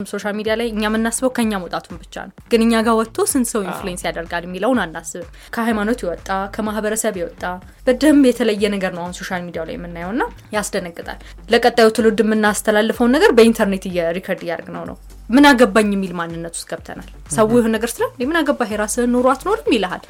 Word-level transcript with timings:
social 0.00 0.32
media 0.36 0.52
ላይ 0.58 0.68
እኛ 0.70 0.80
የምናስበው 0.84 1.30
ከኛ 1.34 1.58
መውጣቱን 1.62 1.98
ብቻ 2.00 2.14
ነው። 2.28 2.32
ግን 2.52 2.62
እኛ 2.64 2.80
ጋር 2.86 2.94
ወጥቶ 2.98 3.26
ስንት 3.32 3.48
ሰው 3.50 3.60
influence 3.66 4.02
ያደርጋል 4.06 4.44
የሚለውን 4.46 4.78
አናስብም። 4.84 5.28
ከሃይማኖት 5.54 6.00
የወጣ 6.04 6.26
ከማህበረሰብ 6.54 7.14
የወጣ 7.20 7.42
በደንብ 7.86 8.24
የተለየ 8.28 8.72
ነገር 8.74 8.92
ነው 8.96 9.02
አሁን 9.04 9.14
social 9.18 9.42
media 9.46 9.60
ው 9.60 9.66
ላይ 9.68 9.76
የምናየው 9.76 10.12
ና 10.18 10.26
ያስደነግጣል። 10.56 11.20
ለቀጣዩ 11.52 11.88
ትውልድ 11.96 12.22
የምናስተላልፈውን 12.24 13.14
ነገር 13.16 13.32
በኢንተርኔት 13.38 13.86
record 14.18 14.42
እያደረግነው 14.46 14.84
ነው። 14.90 14.98
ምን 15.30 15.46
አገባኝ 15.50 15.90
የሚል 15.94 16.14
ማንነት 16.18 16.56
ውስጥ 16.58 16.68
ገብተናል። 16.72 17.08
ሰው 17.36 17.54
ይሁን 17.54 17.74
ነገር 17.76 17.92
ስለ 17.94 18.02
ምን 18.22 18.38
አገባህ 18.42 18.72
የራስህን 18.74 19.14
ኑሮ 19.14 19.28
አትኖርም 19.34 19.74
ይልሃል። 19.76 20.04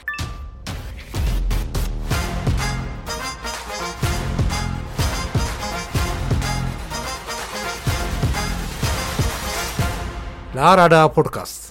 ለአራዳ 10.54 10.96
ፖድካስት 11.14 11.62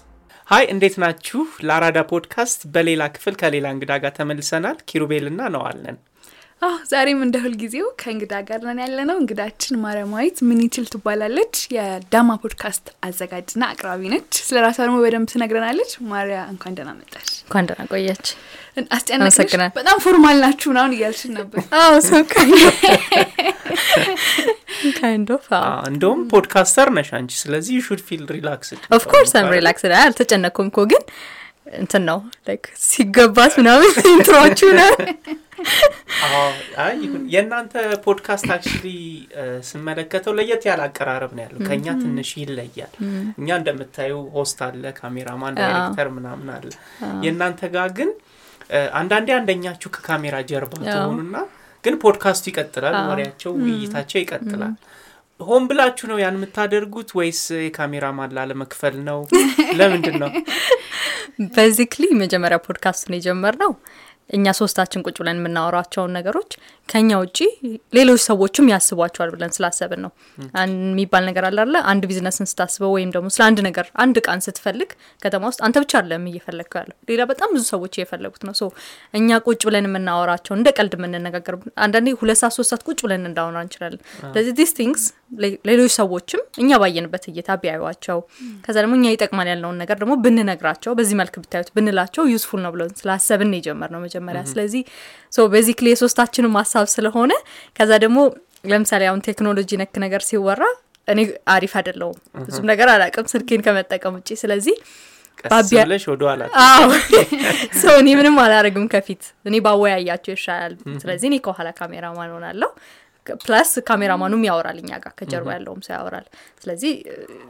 hi 0.50 0.64
እንዴት 0.72 0.96
ናችሁ? 1.04 1.42
ለአራዳ 1.68 2.00
ፖድካስት 2.10 2.60
በሌላ 2.74 3.04
ክፍል 3.16 3.36
ከሌላ 3.42 3.68
እንግዳ 3.76 3.92
ጋር 4.04 4.12
ተመልሰናል። 4.18 4.78
ኪሩቤልና 4.90 5.42
ነዋለን። 5.54 5.98
አዎ 6.64 6.74
ዛሬም 6.90 7.20
እንደ 7.26 7.38
ሁልጊዜው 7.44 7.88
ከእንግዳ 8.02 8.34
ጋር 8.48 8.60
ነን 8.66 8.80
ያለ 8.82 9.00
ነው። 9.10 9.16
እንግዳችን 9.22 9.80
ማርያማዊት 9.84 10.38
ምን 10.48 10.60
ይችል 10.66 10.86
ትባላለች። 10.92 11.56
የዳማ 11.76 12.36
ፖድካስት 12.44 12.86
አዘጋጅና 13.08 13.64
አቅራቢ 13.72 14.02
ነች። 14.14 14.32
ስለ 14.48 14.58
ራሷ 14.66 14.78
ደግሞ 14.84 14.98
በደንብ 15.04 15.30
ትነግረናለች። 15.34 15.92
ማርያ 16.12 16.40
እንኳን 16.54 16.76
ደህና 16.78 16.92
መጣሽ። 17.00 17.30
እንኳን 17.46 17.68
ደህና 17.70 17.86
ቆያች። 17.92 18.28
አስጨነቅሽ። 18.92 19.56
በጣም 19.76 19.98
formal 20.06 20.38
ናችሁ 20.44 20.70
ምናምን 20.74 20.96
እያልሽን 20.98 21.34
ነበር። 21.40 21.60
አዎ 21.80 21.94
ሰው 22.08 22.22
እንደውም 25.90 26.22
ፖድካስተር 26.32 26.88
ነሽ 26.96 27.10
አንቺ፣ 27.18 27.32
ስለዚህ 27.42 27.76
should 27.88 28.02
feel 28.08 28.24
relax። 28.32 28.70
of 28.94 29.04
course 29.04 29.34
I'm 29.40 29.50
relax 29.56 29.86
አልተጨነኩም 30.02 30.70
እኮ 30.72 30.80
ግን 30.92 31.04
እንትን 31.78 32.04
ነው 32.10 32.20
like 32.48 32.64
ሲገባት 32.88 33.54
ምናምን 33.60 33.92
intro 34.14 34.40
ዎቹ 34.40 34.62
ነው 34.80 34.92
የእናንተ 37.34 37.74
ፖድካስት 38.06 38.50
actually 38.56 38.86
ስመለከተው 39.70 40.34
ለየት 40.38 40.64
ያለ 40.70 40.82
አቀራረብ 40.88 41.32
ነው 41.38 41.44
ያለው። 41.46 41.60
ከእኛ 41.68 41.86
ትንሽ 42.02 42.30
ይለያል። 42.40 42.94
እኛ 43.40 43.50
እንደምታዩ 43.60 44.14
host 44.36 44.60
አለ፣ 44.68 44.84
cameraman፣ 45.00 45.58
director 45.62 46.10
ምናምን 46.18 46.50
አለ። 46.56 46.70
የእናንተ 47.26 47.62
ጋር 47.76 47.90
ግን 48.00 48.12
አንዳንዴ 48.96 49.30
አንደኛችሁ 49.38 49.90
ከካሜራ 49.96 50.36
ጀርባ 50.50 50.74
ትሆኑና 50.88 51.36
ግን 51.84 51.96
ፖድካስቱ 52.04 52.46
ይቀጥላል፣ 52.52 52.96
ወሬያቸው፣ 53.10 53.52
ውይይታቸው 53.60 54.20
ይቀጥላል። 54.22 54.76
ሆን 55.40 55.64
ብላችሁ 55.70 56.06
ነው 56.12 56.18
ያን 56.22 56.36
የምታደርጉት 56.38 57.10
ወይስ 57.18 57.42
የካሜራማን 57.60 58.34
ላለመክፈል 58.38 58.96
ነው? 59.08 59.20
ለምንድን 59.80 60.16
ነው? 60.24 60.30
basically 61.56 62.06
መጀመሪያ 62.22 62.58
ፖድካስቱን 62.66 63.16
የጀመርነው 63.18 63.72
እኛ 64.30 64.46
ሶስታችን 64.58 65.04
ቁጭ 65.06 65.16
ብለን 65.20 65.40
የምናወራቸውን 65.40 66.14
ነገሮች 66.18 66.52
ከኛ 66.90 67.10
ውጪ 67.22 67.38
ሌሎች 67.98 68.22
ሰዎችም 68.26 68.66
ያስቧቸዋል 68.72 69.30
ብለን 69.34 69.52
ስላሰብን 69.56 70.02
ነው። 70.06 70.12
የሚባል 70.64 71.24
ነገር 71.30 71.44
አለ? 71.50 71.58
አንድ 71.92 72.04
ቢዝነስን 72.10 72.48
ስታስበው 72.52 72.92
ወይም 72.96 73.10
ደግሞ 73.16 73.28
ስለ 73.36 73.44
አንድ 73.48 73.60
ነገር 73.68 73.86
አንድ 74.04 74.16
እቃን 74.22 74.42
ስትፈልግ 74.46 74.90
ከተማ 75.22 75.44
ውስጥ 75.52 75.62
አንተ 75.68 75.76
ብቻ 75.84 75.94
አይደለም 76.00 76.26
እየፈለግከው 76.32 76.80
ያለው 76.82 76.98
ሌላ 77.12 77.22
በጣም 77.32 77.50
ብዙ 77.56 77.64
ሰዎች 77.74 77.94
እየፈለጉት 77.98 78.44
ነው። 78.48 78.56
so 78.60 78.66
እኛ 79.14 79.40
ቁጭ 79.48 79.62
ብለን 79.70 79.88
የምናወራቸው 79.90 80.56
እንደ 80.58 80.70
ቀልድ 80.78 80.96
የምንነጋገር 80.98 81.58
አንዳንዴ 81.86 82.16
ሁለት 82.22 82.40
ሰዓት 82.42 82.56
ሶስት 82.58 82.72
ሰዓት 82.74 82.84
ቁጭ 82.90 83.00
ብለን 83.06 83.26
እንዳወራ 83.30 83.60
እንችላለን። 83.66 84.02
ስለዚህ 84.26 84.56
these 84.60 84.74
things 84.80 85.06
ሌሎች 85.68 85.92
ሰዎችም 85.96 86.42
እኛ 86.62 86.80
ባየንበት 86.82 87.24
እይታ 87.30 87.50
ቢያዩዋቸው 87.62 88.18
ከዛ 88.66 88.76
ደግሞ 88.84 88.94
እኛ 88.98 89.08
ይጠቅማል 89.14 89.48
ያልነውን 89.52 89.78
ነገር 89.82 89.98
ደግሞ 90.02 90.14
ብንነግራቸው 90.24 90.92
በዚህ 90.98 91.16
መልክ 91.22 91.36
ብታዩት 91.42 91.70
ብንላቸው 91.76 92.24
useful 92.34 92.62
ነው 92.66 92.72
ብለን 92.76 92.92
ስላሰብን 93.00 93.54
የጀመር 93.58 93.92
ነው 93.94 94.02
መጀመሪያ። 94.06 94.44
ስለዚህ 94.52 94.84
so 95.34 95.48
basically 95.54 95.90
የሶስታችንም 95.94 96.56
ሀሳብ 96.60 96.88
ስለሆነ 96.94 97.32
ከዛ 97.80 97.92
ደግሞ 98.04 98.20
ለምሳሌ 98.66 99.04
አሁን 99.10 99.24
ቴክኖሎጂ 99.28 99.72
ነክ 99.80 99.96
ነገር 100.04 100.24
ሲወራ 100.28 100.62
እኔ 101.08 101.20
አሪፍ 101.54 101.74
አይደለውም 101.80 102.20
ብዙም 102.44 102.68
ነገር 102.70 102.90
አላውቅም 102.92 103.26
ስልኬን 103.32 103.64
ከመጠቀም 103.66 104.14
ውጭ 104.18 104.30
ስለዚህ 104.42 104.76
ቀስ 105.40 105.50
ባቢያ- 105.52 105.84
ብለሽ 105.86 106.04
ወደ 106.10 106.24
ኋላ 106.28 106.44
ሰው 107.80 107.96
እኔ 108.02 108.10
ምንም 108.18 108.36
አላረግም 108.42 108.86
ከፊት። 108.92 109.24
እኔ 109.46 109.56
ባወያያቸው 109.66 110.34
ይሻላል። 110.36 110.74
ስለዚህ 111.02 111.28
እኔ 111.30 111.38
ከኋላ 111.46 111.70
ካሜራማን 111.78 112.32
ሆናለሁ 112.36 112.70
plus 113.44 113.72
cameraman 113.88 114.25
ኑም 114.25 114.42
ያወራል 114.48 114.78
እኛ 114.82 114.92
ጋር 115.04 115.14
ከጀርባ 115.20 115.50
ያለውም 115.56 115.82
ሰው 115.86 115.94
ያወራል። 115.96 116.26
ስለዚህ 116.64 116.94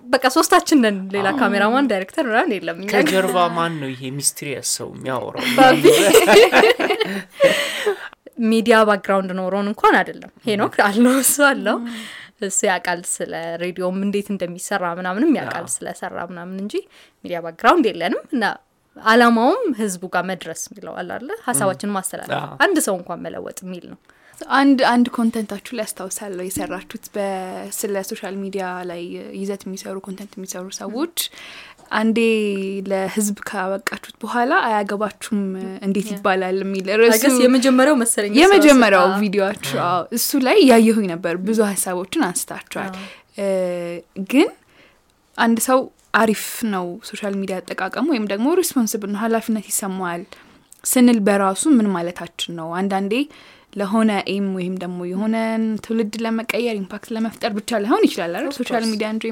በቃ 0.05 0.25
ሶስታችን 0.35 0.81
ነን። 0.83 0.97
ሌላ 1.15 1.27
cameraman 1.39 1.87
director 1.91 2.25
ምናምን 2.29 2.53
የለም 2.57 2.79
ከጀርባ 2.93 3.37
ማን 3.57 3.75
ነው 3.81 3.89
ይሄ 3.93 4.11
mysterious 4.17 4.71
ሰው 4.79 4.89
የሚያወራው? 4.95 5.43
media 8.45 8.75
background 8.87 9.31
ኖሮን 9.39 9.67
እንኳን 9.71 9.95
አይደለም። 9.99 10.31
ሄኖክ 10.45 10.75
አለው 10.85 11.15
እሱ 11.19 11.35
አለው። 11.49 11.77
እሱ 12.41 12.59
ያውቃል 12.67 13.01
ስለ 13.11 13.33
ሬዲዮም 13.61 13.97
እንዴት 14.05 14.27
እንደሚሰራ 14.33 14.83
ምናምንም 14.99 15.31
ያውቃል 15.39 15.65
ስለሰራ 15.73 16.17
ምናምን 16.31 16.57
እንጂ 16.63 16.73
media 17.25 17.39
background 17.45 17.85
የለንም። 17.89 18.23
እና 18.35 18.43
አላማውም 18.97 19.69
ህዝቡ 19.79 20.03
ጋር 20.15 20.23
መድረስ 20.31 20.61
የሚለው 20.67 20.95
አላለ 21.01 21.29
ሀሳባችንን 21.45 21.93
ማስተላለፍ። 21.95 22.41
አንድ 22.65 22.77
ሰው 22.87 22.95
እንኳን 22.99 23.21
መለወጥ 23.25 23.57
የሚል 23.65 23.85
ነው 23.91 23.99
አንድ 24.57 24.79
አንድ 24.91 25.07
content 25.15 25.44
ኣችሁ 25.44 25.73
ላይ 25.77 25.85
ያስታውሳለሁ 25.85 26.43
የሰራችሁት 26.47 27.05
ስለ 27.77 28.03
social 28.09 28.35
media 28.43 28.65
ላይ 28.89 29.01
ይዘት 29.41 29.61
የሚሰሩ 29.67 29.95
content 30.07 30.33
የሚሰሩ 30.37 30.65
ሰዎች 30.79 31.17
አንዴ 31.91 32.19
ለህዝብ 32.91 33.37
ካበቃችሁት 33.49 34.15
በኋላ 34.23 34.53
አያገባችሁም 34.67 35.41
እንዴት 35.87 36.07
ይባላል 36.13 36.57
የሚል 36.63 36.87
ርዕሱ 37.01 37.33
የመጀመሪያው 37.43 37.97
መሰለኝ 38.03 38.31
የመጀመሪያው 38.39 39.07
ቪዲዮችሁ 39.23 39.77
እሱ 40.17 40.39
ላይ 40.47 40.59
ያየሁኝ 40.71 41.07
ነበር። 41.13 41.35
ብዙ 41.47 41.59
ሀሳቦችን 41.71 42.23
አንስታችኋል። 42.29 42.93
ግን 44.31 44.49
አንድ 45.37 45.59
ሰው 45.67 45.79
አሪፍ 46.15 46.43
ነው 46.73 46.87
social 47.09 47.35
media 47.41 47.55
አጠቃቀሙ 47.61 48.07
ወይም 48.13 48.25
ደግሞ 48.31 48.47
responsible 48.59 49.09
ነው 49.13 49.21
ኃላፊነት 49.23 49.67
ይሰማዋል 49.71 50.23
ስንል 50.83 51.19
በራሱ 51.27 51.63
ምን 51.77 51.87
ማለታችን 51.93 52.51
ነው? 52.59 52.69
አንዳንዴ 52.79 53.13
ለሆነ 53.73 54.11
aim 54.31 54.47
ወይም 54.57 54.73
ደግሞ 54.81 54.99
የሆነን 55.11 55.63
ትውልድ 55.85 56.15
ለመቀየር 56.23 56.75
impact 56.81 57.07
ለመፍጠር 57.15 57.51
ብቻ 57.57 57.79
ላይሆን 57.83 58.03
ይችላል 58.07 58.33
አይደል? 58.37 58.51
social 58.59 58.83
media 58.91 59.07
እንጂ 59.13 59.23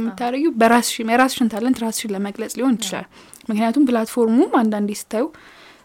በራስሽን 0.62 1.12
የራስሽን 1.13 1.51
talent 1.53 1.80
ራስሽን 1.85 2.13
ለመግለጽ 2.16 2.53
ሊሆን 2.59 2.78
ይችላል። 2.79 3.07
ምክንያቱም 3.50 3.85
platform 3.90 4.32
ኡም 4.32 4.53
አንዳንዴ 4.62 4.91
ስታዩ 5.01 5.25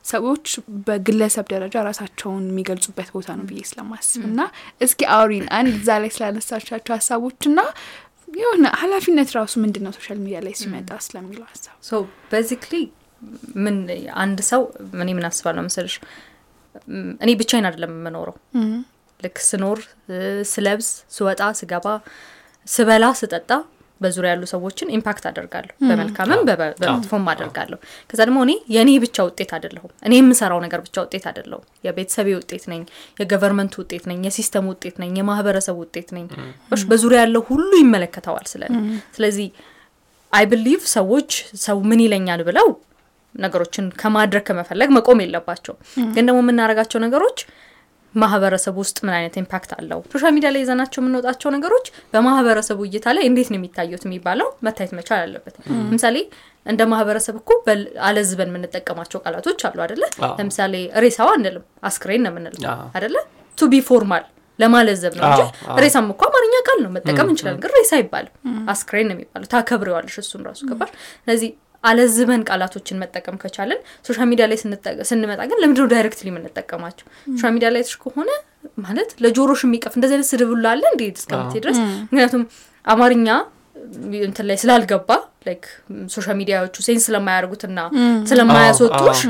ሰዎች 0.04 0.46
በግለሰብ 0.86 1.46
ደረጃ 1.52 1.76
ራሳቸውን 1.88 2.44
የሚገልጹበት 2.50 3.08
ቦታ 3.14 3.28
ነው 3.38 3.46
ብዬ 3.48 3.62
ስለማስብ 3.70 4.22
እና 4.28 4.40
እስኪ 4.80 5.08
አውሪን 5.14 5.46
አንድ 5.58 5.72
እዛ 5.74 5.98
ላይ 6.02 6.10
ስላነሳቻቸው 6.16 6.94
ሀሳቦች 6.96 7.40
እና 7.50 7.60
የሆነ 8.36 8.66
ኃላፊነት 8.80 9.30
ራሱ 9.38 9.54
ምንድን 9.64 9.84
ነው 9.86 9.92
social 9.98 10.18
media 10.22 10.38
ላይ 10.46 10.54
ሲመጣ 10.60 10.90
ስለሚለው 11.06 11.44
ሀሳብ 11.50 11.74
so 11.88 12.00
basically 12.32 12.74
ምን 13.64 13.76
አንድ 14.22 14.38
ሰው 14.50 14.62
እኔ 14.96 15.10
ምን 15.16 15.26
አስባለሁ 15.28 15.62
መሰለሽ? 15.66 15.94
እኔ 17.20 17.30
ብቻዬን 17.40 17.66
አይደለም 17.68 17.94
የምኖረው። 17.96 18.36
ልክ 19.20 19.36
ስኖር 19.46 19.78
ስለብስ 20.50 20.88
ስወጣ 21.16 21.42
ስገባ 21.60 21.86
ስበላ 22.66 23.04
ስጠጣ 23.20 23.50
በዙሪያ 24.00 24.30
ያሉ 24.32 24.44
ሰዎችን 24.50 24.88
impact 24.96 25.24
አደርጋለሁ። 25.28 25.74
በመልካምም 25.88 26.40
በመጥፎም 26.80 27.28
አደርጋለሁ። 27.32 27.78
ከዛ 28.10 28.20
ደግሞ 28.26 28.38
እኔ 28.46 28.52
የእኔ 28.74 28.90
ብቻ 29.04 29.24
ውጤት 29.28 29.50
አይደለሁም። 29.56 29.92
እኔ 30.06 30.12
የምሰራው 30.18 30.60
ነገር 30.64 30.80
ብቻ 30.86 30.96
ውጤት 31.04 31.24
አይደለሁም። 31.30 31.64
የቤተሰቤ 31.86 32.28
ውጤት 32.38 32.64
ነኝ 32.72 32.82
የ 33.20 33.29
government 33.29 33.74
ውጤት 33.80 34.04
ነኝ 34.10 34.18
የ 34.28 34.38
system 34.38 34.66
ውጤት 34.72 34.98
ነኝ 35.02 35.14
የማህበረሰብ 35.20 35.78
ውጤት 35.84 36.10
ነኝ። 36.16 36.26
በዙሪያ 36.90 37.20
ያለው 37.24 37.44
ሁሉ 37.50 37.70
ይመለከተዋል 37.82 38.46
ስለ 38.52 38.62
እኔ። 38.72 38.82
ስለዚህ 39.16 39.48
I 40.32 40.46
believe 40.52 40.82
ሰዎች 40.96 41.30
ሰው 41.64 41.78
ምን 41.90 42.02
ይለኛል 42.04 42.42
ብለው 42.48 42.68
ነገሮችን 43.36 43.86
ከማድረግ 44.00 44.44
ከመፈለግ 44.48 44.90
መቆም 44.96 45.20
የለባቸው 45.24 45.74
ግን 46.14 46.24
ደግሞ 46.28 46.38
የምናደርጋቸው 46.44 47.00
ነገሮች 47.06 47.38
ማህበረሰቡ 48.14 48.76
ውስጥ 48.82 48.98
ምን 49.06 49.14
አይነት 49.16 49.34
impact 49.40 49.70
አለው? 49.76 49.98
social 50.12 50.32
media 50.36 50.50
ላይ 50.54 50.60
ይዘናቸው 50.62 51.00
የምንወጣቸው 51.00 51.48
ነገሮች 51.56 51.86
በማህበረሰቡ 52.12 52.78
እይታ 52.86 53.06
ላይ 53.16 53.24
እንዴት 53.30 53.48
ነው 53.52 53.58
የሚታዩት 53.58 54.04
የሚባለው 54.06 54.48
መታየት 54.66 54.92
መቻል 54.98 55.20
አለበት። 55.24 55.54
ለምሳሌ 55.82 56.16
እንደ 56.66 56.82
ማህበረሰብ 56.92 57.34
እኮ 57.40 57.50
አለዝበን 58.06 58.50
የምንጠቀማቸው 58.52 59.20
ቃላቶች 59.24 59.60
አሉ 59.68 59.78
አደለ 59.86 60.02
ለምሳሌ 60.38 60.74
ሬሳዋ 61.04 61.28
አንልም 61.36 61.66
አስክሬን 61.90 62.24
ነው 62.26 62.32
የምንለው 62.32 62.64
አደለ 62.96 63.16
to 63.58 63.68
be 63.68 63.82
formal 63.88 64.24
ለማለዘብ 64.58 65.12
ነው 65.16 65.24
እንጂ 65.28 65.40
ሬሳም 65.82 66.06
እኮ 66.12 66.22
አማርኛ 66.28 66.56
ቃል 66.68 66.78
ነው 66.84 66.90
መጠቀም 66.94 67.28
እንችላለን 67.32 67.60
ግን 67.64 67.72
ሬሳ 67.74 67.92
አይባልም። 67.98 68.32
አስክሬን 68.72 69.06
ነው 69.08 69.14
የሚባለው። 69.16 69.48
ታከብሬዋለሽ 69.52 70.16
እሱን 70.22 70.42
ራሱ 70.48 70.60
ገባሽ? 70.70 70.90
ስለዚህ 71.20 71.50
አለዝበን 71.86 72.42
ቃላቶችን 72.48 73.00
መጠቀም 73.02 73.36
ከቻለን 73.42 73.80
social 74.08 74.28
media 74.30 74.46
ላይ 74.50 74.58
ስንመጣ 75.10 75.40
ግን 75.50 75.58
ለምንድነው 75.62 75.88
directly 75.94 76.28
የምንጠቀማቸው 76.32 77.06
social 77.34 77.52
media 77.56 77.70
ላይ 77.76 77.84
ከሆነ 78.04 78.30
ማለት 78.84 79.10
ለጆሮሽ 79.24 79.60
የሚቀፍ 79.66 79.92
እንደዚህ 79.98 80.16
አይነት 80.16 80.28
ስድብ 80.30 80.52
አለ 80.70 80.82
እንዴ 80.92 81.02
እስከምትሄድ 81.14 81.62
ድረስ 81.64 81.78
ምክንያቱም 82.04 82.42
አማርኛ 82.84 83.28
እንትን 84.26 84.46
ላይ 84.48 84.56
ስላልገባ 84.62 85.10
like 85.46 85.64
social 86.14 86.36
media 86.38 86.59
ዎቹ 86.59 86.76
sense 86.86 87.04
ስለማያደርጉትና 87.08 87.80
ስለማያስወጡሽ 88.30 89.20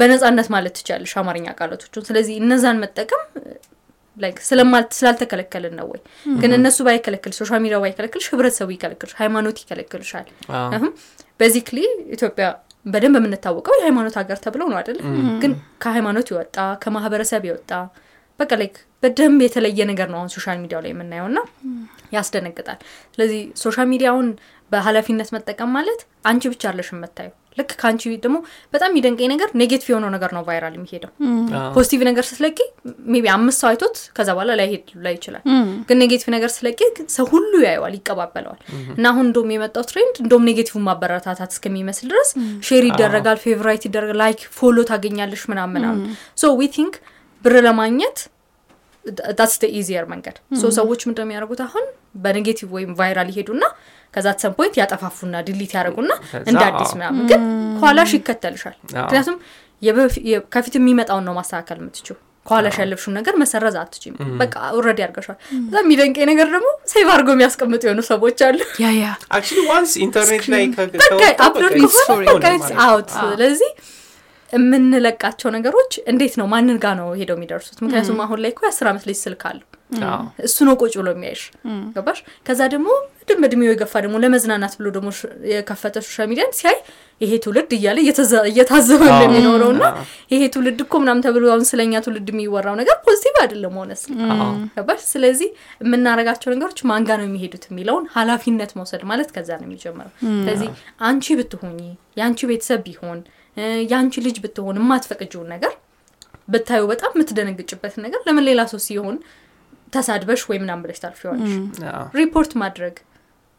በነጻነት 0.00 0.48
ማለት 0.54 0.74
ትችላለሽ 0.78 1.12
አማርኛ 1.22 1.46
ቃላቶቹን። 1.60 2.06
ስለዚህ 2.08 2.34
እነዛን 2.42 2.80
መጠቀም 2.84 3.22
like 4.16 4.36
ስላልተከለከልን 4.96 5.72
ነው 5.78 5.86
ወይ? 5.92 6.00
ግን 6.42 6.50
እነሱ 6.58 6.78
ባይከለክል 6.86 7.32
social 7.38 7.60
media 7.64 7.78
ባይከለክልሽ 7.84 8.26
ህብረተሰቡ 8.32 8.68
ይከለክልሽ፣ 8.74 9.12
ሃይማኖት 9.20 9.56
ይከለክልሻል። 9.62 10.26
basically 11.40 11.78
ኢትዮጵያ 12.10 12.46
በደንብ 12.86 13.16
የምንታወቀው 13.18 13.74
የሃይማኖት 13.78 14.14
ሀገር 14.20 14.38
ተብለው 14.44 14.66
ነው 14.70 14.78
አይደለም? 14.80 15.06
ግን 15.42 15.52
ከሃይማኖት 15.82 16.26
የወጣ 16.32 16.56
ከማህበረሰብ 16.82 17.42
የወጣ 17.48 17.70
በቃ 18.40 18.52
like 18.60 18.74
በደንብ 19.02 19.40
የተለየ 19.44 19.80
ነገር 19.90 20.08
ነው 20.12 20.18
አሁን 20.20 20.30
social 20.34 20.58
media 20.62 20.75
ው 20.75 20.80
ላይ 20.84 20.90
የምናየው 20.92 21.26
ና 21.30 21.40
ያስደነግጣል። 22.12 22.78
ስለዚህ 23.14 23.40
social 23.62 23.88
media 23.92 24.12
ውን 24.12 24.28
በኃላፊነት 24.70 25.28
መጠቀም 25.36 25.70
ማለት 25.76 26.00
አንቺ 26.24 26.42
ብቻ 26.52 26.62
አለሽ 26.70 26.88
የምታየው 26.94 27.34
ልክ 27.58 27.70
ከአንቺ 27.80 28.02
ደግሞ 28.22 28.36
በጣም 28.74 28.88
የሚደንቀኝ 28.92 29.28
ነገር 29.32 29.48
negative 29.60 29.88
የሆነው 29.90 30.10
ነገር 30.14 30.30
ነው 30.36 30.42
viral 30.48 30.74
የሚሄደው። 30.78 31.10
positive 31.74 32.00
ነገር 32.08 32.24
ስትለቂ 32.28 32.58
maybe 33.12 33.26
አምስት 33.34 33.58
ሰው 33.62 33.68
አይቶት 33.70 33.96
ከዛ 34.16 34.28
በኋላ 34.34 34.52
ላይሄድ 34.60 34.84
ላይ 35.04 35.14
ይችላል። 35.18 35.44
ግን 35.88 35.98
negative 36.02 36.28
ነገር 36.36 36.50
ስትለቂ 36.54 36.80
ሰው 37.16 37.26
ሁሉ 37.32 37.52
ያየዋል፣ 37.66 37.94
ይቀባበለዋል። 37.98 38.60
እና 38.96 39.04
አሁን 39.12 39.26
እንደውም 39.28 39.52
የመጣው 39.54 39.86
trend 39.90 40.14
እንደውም 40.24 40.46
negative 40.50 40.77
ን 40.77 40.84
ማበረታታት 40.88 41.52
እስከሚመስል 41.56 42.08
ድረስ 42.12 42.30
share 42.68 42.86
ይደረጋል፣ 42.90 43.40
favorite 43.44 43.84
ይደረጋል፣ 43.88 44.20
like 44.24 44.42
follow 44.58 44.76
ታገኛለሽ 44.90 45.44
ምናምን 45.52 45.84
so 46.38 46.54
we 46.56 46.70
think 46.76 46.94
ብር 47.44 47.56
ለማግኘት 47.64 48.18
that's 49.32 49.54
easier 49.78 50.04
መንገድ። 50.10 50.36
ሰዎች 50.76 51.00
ምንድን 51.06 51.20
ነው 51.20 51.26
የሚያደርጉት 51.26 51.60
አሁን 51.64 51.84
በ 52.24 52.33
negative 52.33 52.68
ወይም 52.76 52.92
viral 53.00 53.28
ይሄዱና 53.32 53.64
ከዛ 54.14 54.26
some 54.42 54.52
point 54.58 54.74
ያጠፋፉና 54.80 55.36
delete 55.46 55.72
ያደርጉና 55.76 56.12
ከዛ 56.24 56.44
እንደ 56.50 56.62
አዲስ 56.68 56.90
ምናምን 56.96 57.24
ግን 57.30 57.42
ኋላሽ 57.82 58.12
ይከተልሻል። 58.16 58.76
ምክንያቱም 58.96 59.36
ከፊት 60.54 60.74
የሚመጣውን 60.78 61.26
ነው 61.28 61.34
ማስተካከል 61.38 61.78
የምትችዪው። 61.80 62.16
ከኋላሽ 62.46 62.76
ያለፍሽውን 62.80 63.14
ነገር 63.18 63.34
መሰረዝ 63.42 63.76
አትችዪም። 63.82 64.14
በቃ 64.40 64.54
already 64.76 65.00
አድርገሻል። 65.04 65.36
በጣም 65.66 65.84
የሚደንቀኝ 65.86 66.26
ነገር 66.32 66.48
ደግሞ 66.54 66.68
save 66.92 67.06
አድርገው 67.14 67.34
የሚያስቀምጡ 67.36 67.82
የሆኑ 67.86 68.00
ሰዎች 68.10 68.40
አሉ። 68.48 68.58
out። 72.86 73.10
ስለዚህ 73.16 73.70
የምንለቃቸው 74.50 75.48
ነገሮች 75.56 75.92
እንዴት 76.10 76.34
ነው? 76.40 76.46
ማንን 76.52 76.76
ጋር 76.84 76.94
ነው 77.00 77.08
ሄደው 77.20 77.36
የሚደርሱት? 77.38 77.78
ምክንያቱም 77.84 78.20
አሁን 78.24 78.40
ላይ 78.44 78.52
እኮ 78.54 78.60
የአስር 78.66 78.88
ዓመት 78.90 79.06
ልጅ 79.08 79.18
ስልክ 79.24 79.42
አለው 79.50 79.66
እሱ 80.46 80.56
ነው 80.66 80.74
ቁጭ 80.80 80.92
ብሎ 80.98 81.08
የሚያይሽ 81.14 81.42
ገባሽ? 81.96 82.18
ከዛ 82.46 82.60
ደግሞ 82.72 82.88
ድም 83.28 83.42
እድሜው 83.46 83.70
የገፋ 83.70 83.94
ደግሞ 84.04 84.16
ለመዝናናት 84.22 84.72
ብሎ 84.78 84.86
ደግሞ 84.96 85.08
የከፈተ 85.50 85.96
social 86.06 86.26
media 86.30 86.44
ን 86.44 86.50
ሲያይ 86.58 86.76
ይሄ 87.20 87.32
ትውልድ 87.44 87.70
እያለ 87.76 87.98
እየታዘበ 88.50 89.02
እንደሚኖረው 89.12 89.70
ና 89.76 89.84
አዎ። 89.90 90.02
ይሄ 90.32 90.42
ትውልድ 90.54 90.80
እኮ 90.84 90.94
ምናምን 91.02 91.22
ተብሎ 91.26 91.44
አሁን 91.52 91.64
ስለኛ 91.70 92.00
ትውልድ 92.06 92.28
የሚወራው 92.32 92.74
ነገር 92.80 92.96
positive 93.06 93.36
አይደለም 93.42 93.76
honest 93.80 94.02
ገባሽ? 94.76 95.00
ስለዚህ 95.12 95.48
የምናረጋቸው 95.84 96.50
ነገሮች 96.54 96.80
ማንጋ 96.90 97.10
ነው 97.20 97.26
የሚሄዱት 97.28 97.64
የሚለውን 97.70 98.04
ኃላፊነት 98.16 98.72
መውሰድ 98.78 99.04
ማለት 99.10 99.30
ከዛ 99.36 99.50
ነው 99.60 99.66
የሚጀምረው። 99.68 100.12
ስለዚህ 100.38 100.68
አንቺ 101.08 101.36
ብትሆኚ 101.40 101.80
የአንቺ 102.18 102.40
ቤተሰብ 102.50 102.82
ቢሆን 102.88 103.20
የአንቺ 103.86 104.14
ልጅ 104.24 104.36
ብትሆን 104.44 104.78
የማትፈቅጂውን 104.80 105.48
ነገር 105.54 105.72
ብታዩ 106.48 106.82
በጣም 106.90 107.12
የምትደነግጭበትን 107.14 108.02
ነገር 108.06 108.20
ለምን 108.26 108.44
ሌላ 108.48 108.62
ሰው 108.70 108.80
ሲሆን 108.86 109.16
ተሳድበሽ 109.94 110.42
ወይ 110.50 110.58
ምናምን 110.62 110.82
ብለሽ 110.84 110.98
ታልፊዋለሽ። 111.02 111.52
ሪፖርት 112.18 112.52
ማድረግ 112.62 112.94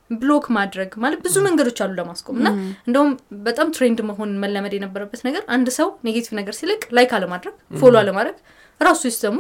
block 0.10 0.46
ማድረግ 0.56 0.92
ማለት 1.04 1.20
ብዙ 1.24 1.36
መንገዶች 1.46 1.80
አሉ 1.84 1.92
ለማስቆም 2.00 2.36
እና 2.42 2.48
እንደውም 2.88 3.12
በጣም 3.46 3.68
trend 3.76 4.00
መሆን 4.10 4.32
መለመድ 4.44 4.74
የነበረበት 4.76 5.22
ነገር 5.28 5.44
አንድ 5.56 5.68
ሰው 5.78 5.88
negative 6.08 6.34
ነገር 6.40 6.56
ሲለቅ 6.60 6.82
like 6.98 7.14
አለማድረግ 7.18 7.54
follow 7.74 7.94
አለማድረግ 8.02 8.38
ራሱ 8.82 9.02
system 9.08 9.30
ኡ 9.30 9.38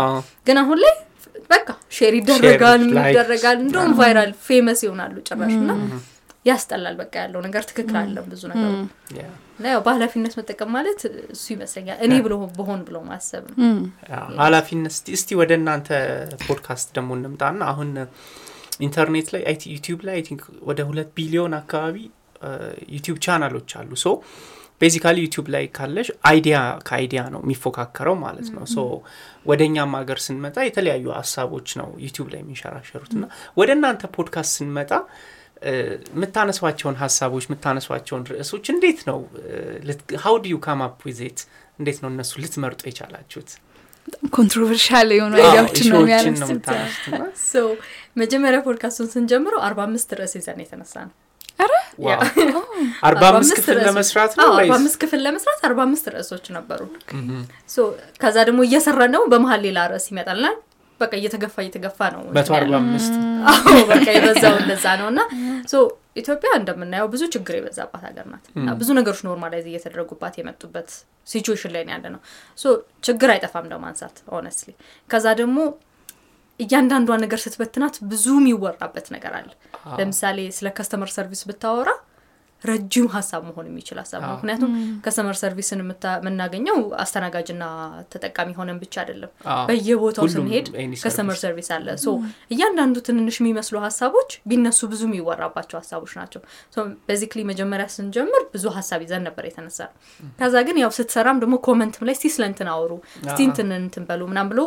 አዎ። 0.00 0.20
ግን 0.46 0.58
አሁን 0.62 0.78
ላይ 0.84 0.94
በቃ 1.50 1.66
share 1.92 2.14
ይደረጋል 2.18 2.80
ምን 2.86 2.98
ይደረጋል 3.06 3.58
እንደውም 3.64 3.92
viral 4.00 4.30
famous 4.46 4.80
ይሆናሉ 4.86 5.16
ጭራሽ 5.28 5.54
እና 5.58 5.70
ያስጠላል 6.46 6.94
በቃ 7.00 7.14
ያለው 7.22 7.40
ነገር 7.46 7.62
ትክክል 7.68 7.96
አይደለም 8.00 8.26
ብዙ 8.30 8.42
ነገሩ 8.50 8.70
እና 9.56 9.64
ያው 9.70 9.80
በኃላፊነት 9.86 10.34
መጠቀም 10.38 10.70
ማለት 10.76 11.00
እሱ 11.32 11.44
ይመስለኛል። 11.54 11.98
እኔ 12.04 12.12
ብሎ 12.26 12.34
በሆን 12.58 12.80
ብሎ 12.86 12.96
ማሰብ 13.08 13.44
ነው። 13.50 13.56
አዎ፣ 14.18 14.30
ኃላፊነት 14.40 14.94
እስቲ 15.16 15.28
ወደ 15.40 15.52
እናንተ 15.58 15.88
ፖድካስት 16.44 16.88
ደግሞ 16.96 17.10
እንምጣና 17.18 17.60
አሁን 17.72 17.90
ኢንተርኔት 18.80 19.28
ላይ 19.34 19.42
I 19.48 19.56
thi- 19.60 19.72
ዩቲዩብ 19.74 20.00
ላይ 20.06 20.14
I 20.16 20.24
think 20.28 20.42
ወደ 20.68 20.80
ሁለት 20.88 21.10
ቢሊዮን 21.16 21.54
አካባቢ 21.58 21.96
ዩቲዩብ 22.94 23.18
ቻናሎች 23.24 23.70
አሉ። 23.78 23.90
so 24.02 24.08
basically 24.80 25.16
ዩቲዩብ 25.24 25.46
ላይ 25.54 25.64
ካለሽ 25.76 26.08
idea 26.28 26.58
ከ 26.86 26.98
idea 26.98 27.22
ነው 27.32 27.40
የሚፎካከረው 27.44 28.14
ማለት 28.22 28.48
ነው። 28.54 28.62
so 28.72 28.78
ወደ 29.46 29.60
እኛም 29.66 29.92
ሀገር 29.98 30.18
ስንመጣ 30.26 30.56
የተለያዩ 30.66 31.06
ሀሳቦች 31.18 31.68
ነው 31.80 31.88
ዩቲዩብ 32.04 32.28
ላይ 32.32 32.40
የሚንሸራሸሩት። 32.42 33.12
እና 33.16 33.26
ወደ 33.60 33.70
እናንተ 33.76 34.02
ፖድካስት 34.16 34.52
ስንመጣ 34.58 34.92
የምታነሷቸውን 35.62 36.96
ሀሳቦች 37.00 37.44
የምታነሷቸውን 37.48 38.22
ርዕሶች 38.30 38.66
እንዴት 38.74 39.00
ነው 39.08 39.18
how 40.22 40.36
do 40.42 40.52
you 40.52 40.58
come 40.66 40.82
up 40.86 41.00
with 41.08 41.29
it 41.29 41.40
እንዴት 41.78 41.98
ነው 42.02 42.08
እነሱ 42.12 42.32
ልትመርጡ 42.42 42.80
የቻላችሁት? 42.88 43.50
controversial 44.36 45.08
የሆኑ 45.16 45.32
አዎ፣ 45.36 45.42
idea 45.42 45.60
ዎችን 45.60 45.86
ነው 45.86 45.96
ነው 45.96 46.02
የሚያነሱት። 46.04 46.66
መጀመሪያ 48.22 48.58
ፖድካስቱን 48.66 49.08
ስንጀምረው 49.12 49.60
አርባ 49.66 49.80
አምስት 49.88 50.10
ርዕስ 50.18 50.32
ይዘን 50.38 50.60
የተነሳ 50.64 50.94
ነው 51.04 51.14
wow። 51.98 52.20
አርባ 53.08 53.22
አምስት 53.30 53.54
ክፍል 53.58 53.78
ለመስራት 53.86 54.32
ነው 54.38 54.48
አርባ? 54.52 54.72
አምስት 54.78 54.96
ክፍል 55.02 55.20
ለመስራት 55.26 55.60
አርባ 55.68 55.80
አምስት 55.86 56.06
ርዕሶች 56.14 56.46
ነበሩ። 56.56 56.80
so 57.68 57.86
ከዛ 58.22 58.36
ደግሞ 58.48 58.60
እየሰራን 58.68 59.12
ደግሞ 59.14 59.26
በመሀል 59.34 59.62
ሌላ 59.68 59.78
ርዕስ 59.92 60.06
ይመጣልና 60.12 60.48
በቃ 61.00 61.12
እየተገፋ 61.18 61.56
እየተገፋ 61.64 61.98
ነው 62.14 62.22
መቶ 62.36 62.50
አርባ 62.56 62.74
አምስት 62.80 63.14
አዎ 63.52 63.74
በቃ 63.90 64.06
የበዛው 64.16 64.54
እንደዛ 64.62 64.86
ነው። 65.00 65.08
እና 65.12 65.20
ኢትዮጵያ 66.20 66.50
እንደምናየው 66.58 67.08
ብዙ 67.12 67.22
ችግር 67.34 67.54
የበዛባት 67.58 68.02
ሀገር 68.08 68.26
ናት። 68.30 68.46
ብዙ 68.80 68.88
ነገሮች 68.98 69.20
normalize 69.26 69.66
እየተደረጉባት 69.70 70.34
የመጡበት 70.40 70.88
situation 71.26 71.72
ላይ 71.74 71.84
ያለ 71.92 72.04
ነው። 72.14 72.20
ችግር 73.08 73.30
አይጠፋም 73.34 73.68
ለማንሳት 73.72 74.16
honestly 74.34 74.70
ከዛ 75.10 75.26
ደግሞ 75.40 75.58
እያንዳንዷ 76.60 77.10
ነገር 77.22 77.38
ስትበትናት 77.42 77.94
ብዙ 78.10 78.26
የሚወራበት 78.38 79.06
ነገር 79.14 79.34
አለ። 79.38 79.50
ለምሳሌ 79.98 80.38
ስለ 80.56 80.68
customer 80.76 81.10
service 81.14 81.42
ብታወራ 81.50 81.90
ረጅም 82.64 83.06
ሀሳብ 83.12 83.42
መሆን 83.46 83.66
የሚችል 83.68 83.98
ሀሳብ 84.00 84.20
ነው። 84.22 84.32
ምክንያቱም 84.34 84.72
customer 85.04 85.36
service 85.40 85.71
ን 85.71 85.80
የምታ- 85.82 86.16
የምናገኘው 86.20 86.78
አስተናጋጅና 87.04 87.64
ተጠቃሚ 88.12 88.50
ሆነን 88.58 88.78
ብቻ 88.82 88.94
አይደለም። 89.02 89.30
በየቦታው 89.68 90.26
ስንሄድ 90.34 90.66
customer 91.02 91.34
service። 91.34 91.44
service 91.44 91.70
አለ። 91.76 91.88
so 92.02 92.08
እያንዳንዱ 92.54 92.96
ትንንሽ 93.06 93.38
የሚመስሉ 93.40 93.76
ሀሳቦች 93.84 94.30
ቢነሱ 94.50 94.80
ብዙ 94.90 95.02
የሚወራባቸው 95.08 95.78
ሀሳቦች 95.80 96.12
ናቸው። 96.20 96.42
basically 97.08 97.40
መጀመሪያ 97.50 97.86
ስንጀምር 97.94 98.44
ብዙ 98.52 98.64
ሀሳብ 98.76 99.00
ይዘን 99.04 99.24
ነበር 99.28 99.44
የተነሳ 99.48 99.80
ነው 99.86 99.96
ከዛ 100.40 100.54
ግን 100.66 100.78
ያው 100.80 100.92
ስትሰራም 100.96 101.40
ደግሞ 101.42 101.56
comment 101.66 101.96
ም 101.96 102.04
ላይ 102.06 102.16
እስቲ 102.16 102.28
ስለ 102.34 102.44
እንትን 102.50 102.70
አውሩ 102.72 102.92
እስቲ 103.24 103.40
እንትን 103.48 103.68
እንትን 103.78 104.04
በሉ 104.08 104.22
ምናም 104.30 104.48
ብሎ 104.50 104.60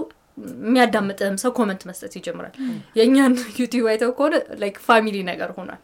የሚያዳምጥህም 0.62 1.36
ሰው 1.42 1.52
comment 1.58 1.82
መስጠት 1.88 2.14
ይጀምራል። 2.18 2.54
የእኛን 2.98 3.34
ዩቲዩብ 3.60 3.88
አይተው 3.92 4.12
ከሆነ 4.18 4.34
like 4.62 4.78
family 4.86 5.18
ነገር 5.28 5.50
ሆኗል 5.58 5.82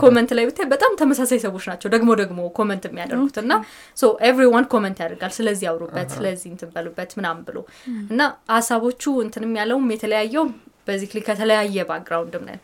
comment 0.00 0.30
ላይ 0.36 0.44
ብታይ 0.48 0.66
በጣም 0.72 0.92
ተመሳሳይ 1.00 1.40
ሰዎች 1.44 1.64
ናቸው 1.70 1.88
ደግሞ 1.94 2.10
ደግሞ 2.20 2.38
comment 2.56 2.84
የሚያደርጉት 2.88 3.36
እና 3.42 3.52
so 3.96 4.12
everyone 4.28 4.66
comment 4.72 5.00
ያደርጋል 5.02 5.32
ስለዚህ 5.36 5.66
ያውሩበት 5.68 6.08
ስለዚህ 6.16 6.48
እንትን 6.52 6.70
በሉበት 6.74 7.12
ምናምን 7.18 7.42
ብሎ 7.48 7.58
እና 8.10 8.20
ሀሳቦቹ 8.54 9.04
እንትንም 9.24 9.52
ያለውም 9.60 9.90
የተለያየው 9.94 10.46
basically 10.88 11.18
ከተለያየ 11.26 11.84
background 11.88 12.33
ም 12.33 12.42
ነን። 12.48 12.60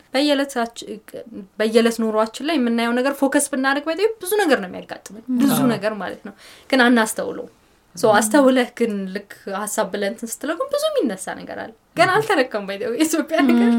በየዕለት 1.59 1.97
ኑሯችን 2.03 2.45
ላይ 2.49 2.55
የምናየው 2.59 2.93
ነገር 2.99 3.13
focus 3.19 3.45
ብናደርግ 3.53 3.85
በጣም 3.89 4.11
ብዙ 4.21 4.31
ነገር 4.41 4.59
ነው 4.63 4.69
የሚያጋጥምን 4.69 5.23
ብዙ 5.41 5.59
ነገር 5.73 5.93
ማለት 6.01 6.21
ነው። 6.27 6.33
ግን 6.69 6.81
አናስተውለው 6.85 7.47
so 7.95 8.13
አስተውለህ 8.17 8.69
ግን 8.79 8.93
ልክ 9.15 9.31
ሀሳብ 9.57 9.87
ብለህ 9.93 10.09
እንትን 10.13 10.29
ስትለው 10.31 10.55
ግን 10.59 10.69
ብዙ 10.71 10.83
የሚነሳ 10.91 11.25
ነገር 11.41 11.57
አለ። 11.63 11.71
ገና 11.97 12.09
አልተረከም 12.17 12.63
ባይ 12.69 12.77
የኢትዮጵያ 12.95 13.39
ነገር። 13.49 13.71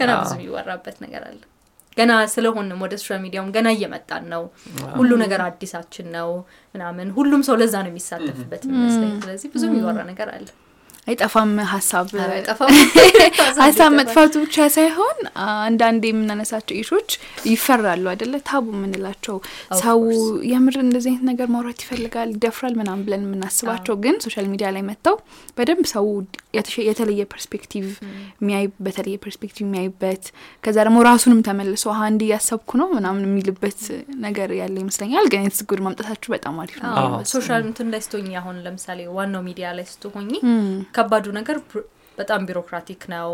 ገና 0.00 0.10
ብዙ 0.22 0.32
የሚወራበት 0.38 0.96
ነገር 1.04 1.24
አለ 1.28 1.40
ገና 1.96 2.12
ስለሆንም 2.32 2.78
ወደ 2.84 2.94
social 3.00 3.20
media 3.24 3.38
ውም 3.38 3.50
ገና 3.56 3.68
እየመጣን 3.76 4.24
ነው። 4.32 4.42
ሁሉ 4.96 5.10
ነገር 5.22 5.40
አዲሳችን 5.46 6.06
ነው 6.16 6.30
ምናምን። 6.74 7.08
ሁሉም 7.16 7.42
ሰው 7.48 7.56
ለዛ 7.62 7.74
ነው 7.84 7.90
የሚሳተፍበት 7.92 8.62
የሚመስለኝ። 8.66 9.14
ስለዚህ 9.22 9.50
ብዙ 9.54 9.64
የሚወራ 9.70 10.00
ነገር 10.10 10.30
አለ። 10.34 10.46
አይጠፋም 11.06 11.52
ሀሳብ። 11.70 12.08
አይጠፋም 12.28 12.74
ሀሳብ 13.58 13.90
መጥፋቱ 13.98 14.32
ብቻ 14.44 14.66
ሳይሆን 14.74 15.18
አንዳንድ 15.62 16.02
የምናነሳቸው 16.08 16.74
issue 16.80 16.97
ኦች 16.97 17.10
ይፈራሉ 17.50 18.04
አይደለ? 18.12 18.34
taboo 18.48 18.66
የምንላቸው 18.74 19.36
ሰው 19.80 20.00
የምር 20.52 20.76
እንደዚህ 20.82 21.10
አይነት 21.12 21.24
ነገር 21.30 21.48
ማውራት 21.54 21.80
ይፈልጋል 21.84 22.28
ይደፍራል 22.34 22.74
ምናምን 22.80 23.02
ብለን 23.06 23.24
የምናስባቸው 23.26 23.94
ግን 24.04 24.16
social 24.24 24.46
media 24.52 24.68
ላይ 24.76 24.84
መጥተው 24.88 25.16
በደንብ 25.58 25.86
ሰው 25.92 26.06
የተለየ 26.88 27.22
perspective 27.32 27.86
የሚያይ 28.40 28.66
በተለየ 28.86 29.16
perspective 29.24 29.64
የሚያይበት 29.66 30.24
ከዛ 30.64 30.76
ደግሞ 30.86 30.98
ራሱንም 31.08 31.40
ተመልሶ 31.46 31.86
ሀ 31.94 32.10
እንዲ 32.12 32.22
እያሰብኩ 32.28 32.70
ነው 32.80 32.88
ምናምን 32.96 33.24
የሚልበት 33.28 33.80
ነገር 34.24 34.50
ያለ 34.60 34.76
ይመስለኛል። 34.82 35.26
ግን 35.32 35.46
የትስ 35.46 35.62
ጉድ 35.70 35.82
ማምጣታችሁ 35.86 36.30
በጣም 36.34 36.56
አሪፍ 36.62 36.78
ነው። 36.84 36.92
social 37.32 37.62
እንትን 37.68 37.88
ላይ 37.92 38.02
ስትሆኝ 38.06 38.30
አሁን 38.40 38.56
ለምሳሌ 38.64 39.00
ዋናው 39.16 39.42
ሚዲያ 39.48 39.68
ላይ 39.78 39.86
ስትሆኝ 39.92 40.30
ከባዱ 40.96 41.26
ነገር 41.38 41.58
በጣም 42.18 42.40
bureaucratic 42.48 43.02
ነው። 43.12 43.30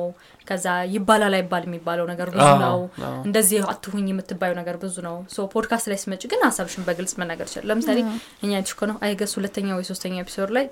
ከዛ 0.47 0.66
ይባላል 0.92 1.35
አይባል 1.38 1.64
የሚባለው 1.66 2.06
ነገር 2.12 2.28
ብዙ 2.35 2.49
ነው። 2.62 2.78
እንደዚህ 3.26 3.61
አትሁኝ 3.73 4.06
የምትባዪው 4.11 4.52
ነገር 4.61 4.76
ብዙ 4.82 4.97
ነው። 5.08 5.16
so 5.35 5.47
podcast 5.55 5.88
ላይ 5.90 5.99
ስትመጭ 6.02 6.23
ግን 6.32 6.42
ሀሳብሽን 6.49 6.87
በግልጽ 6.88 7.14
መናገር 7.20 7.49
ይችላል። 7.50 7.68
ለምሳሌ 7.73 7.99
እኛ 8.44 8.52
ትሽ 8.62 8.75
ነው 8.90 8.97
I 9.07 9.11
guess 9.11 9.35
ሁለተኛ 9.38 9.68
ወይ 9.78 9.87
ሶስተኛ 9.90 10.16
episode 10.25 10.52
ላይ 10.58 10.66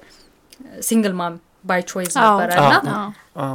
single 0.82 1.14
mom 1.14 1.34
by 1.66 1.82
choice 1.90 2.14
ነበረ 2.20 2.50
እና 2.60 2.96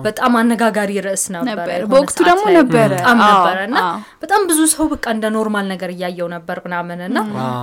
በጣም 0.05 0.31
አነጋጋሪ 0.39 0.91
ርዕስ 1.05 1.23
ነበረ። 1.35 1.69
በወቅቱ 1.91 2.17
ደግሞ 2.27 2.43
ነበረ። 2.57 2.89
በጣም 2.93 3.17
ነበረ 3.25 3.57
እና 3.67 3.77
በጣም 4.23 4.41
ብዙ 4.49 4.59
ሰው 4.73 4.85
በቃ 4.91 5.05
እንደ 5.15 5.25
normal 5.35 5.65
ነገር 5.71 5.91
እያየው 5.95 6.27
ነበር 6.35 6.57
ምናምን 6.65 6.99
እና 7.07 7.17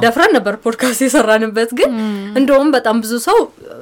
ደፍረን 0.05 0.33
ነበር 0.39 0.57
ፖድካስት 0.65 1.03
የሰራንበት። 1.07 1.73
ግን 1.81 1.93
እንደውም 2.41 2.71
በጣም 2.77 2.97
ብዙ 3.05 3.15
ሰው 3.29 3.39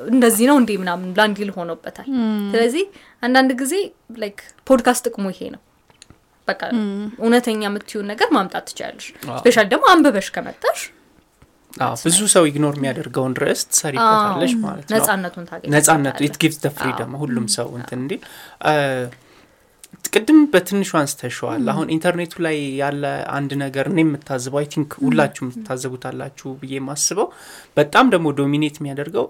እንደዚህ 0.08 0.46
ነው 0.50 0.58
እንዴ 0.62 0.73
ምናምን 0.82 1.08
ላንዲል 1.18 1.52
ሆኖበታል። 1.56 2.08
ስለዚህ 2.52 2.85
አንዳንድ 3.23 3.52
ጊዜ 3.62 3.75
like 4.18 4.38
podcast 4.68 5.04
ጥቅሙ 5.08 5.26
ይሄ 5.35 5.49
ነው። 5.54 5.62
በቃ 6.49 6.61
እውነተኛ 7.20 7.62
የምትይውን 7.66 8.06
ነገር 8.11 8.28
ማምጣት 8.35 8.66
ትችላለሽ። 8.68 9.06
special 9.38 9.66
ደግሞ 9.73 9.85
አንብበሽ 9.92 10.28
ከመጣሽ 10.35 10.80
ብዙ 12.06 12.18
ሰው 12.35 12.45
ignore 12.50 12.75
የሚያደርገውን 12.78 13.35
ርዕስ 13.42 13.62
ትሰሪበታለሽ 13.71 14.52
ማለት 14.62 14.85
ነው። 14.85 14.95
ነጻነቱን 14.97 15.45
ታገኝ 15.50 15.71
ነጻነቱ 15.75 16.21
it 16.26 16.37
gives 16.42 16.59
freedom 16.78 17.12
ሁሉም 17.23 17.47
ሰው 17.56 17.68
እንትን 17.78 18.00
እንዲል 18.02 18.23
ቅድም 20.12 20.38
በትንሹ 20.52 20.90
አንስተሸዋል። 20.98 21.64
አሁን 21.72 21.90
ኢንተርኔቱ 21.94 22.34
ላይ 22.46 22.56
ያለ 22.80 23.02
አንድ 23.34 23.50
ነገር 23.62 23.86
እኔ 23.90 23.98
የምታዝበው 24.04 24.58
I 24.61 24.66
think 24.73 24.90
ሁላችሁ 25.02 25.42
ትታዘቡታላችሁ 25.45 26.50
ብዬ 26.60 26.72
የማስበው 26.78 27.28
በጣም 27.76 28.06
ደግሞ 28.14 28.32
dominate 28.38 28.76
የሚያደርገው 28.78 29.26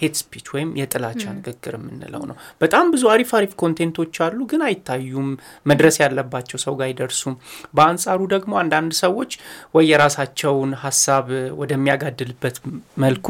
hate 0.00 0.14
speech 0.20 0.46
ወይም 0.54 0.70
የጥላቻ 0.80 1.22
ንግግር 1.38 1.74
የምንለው 1.78 2.22
ነው። 2.30 2.36
በጣም 2.62 2.86
ብዙ 2.94 3.04
አሪፍ 3.12 3.32
አሪፍ 3.38 3.52
content 3.62 3.95
ኦች 3.95 4.14
አሉ፣ 4.26 4.38
ግን 4.50 4.62
አይታዩም፣ 4.68 5.30
መድረስ 5.66 5.98
ያለባቸው 6.02 6.60
ሰው 6.64 6.76
ጋር 6.78 6.86
አይደርሱም። 6.90 7.36
በአንጻሩ 7.74 8.20
ደግሞ 8.34 8.52
አንዳንድ 8.62 8.94
ሰዎች 9.02 9.32
ወይ 9.74 9.86
የራሳቸውን 9.92 10.72
ሀሳብ 10.84 11.26
ወደሚያጋድልበት 11.60 12.58
መልኩ 13.02 13.26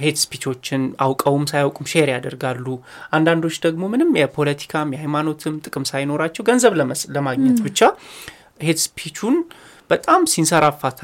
hate 0.00 0.18
speech 0.22 0.52
ኦችን 0.52 0.82
አውቀውም 1.04 1.44
ሳያውቁም 1.50 1.88
share 1.92 2.08
ያደርጋሉ። 2.12 2.66
አንዳንዶች 3.12 3.56
ደግሞ 3.64 3.84
ምንም 3.92 4.10
የፖለቲካም 4.20 4.92
የሃይማኖትም 4.94 5.56
ጥቅም 5.64 5.84
ሳይኖራቸው 5.90 6.44
ገንዘብ 6.48 6.74
ለማግኘት 7.16 7.60
ብቻ 7.66 7.80
hate 8.64 8.80
speech 8.84 9.15
ኡን 9.15 9.36
በጣም 9.90 10.22
ሲንሰራፋ 10.32 11.02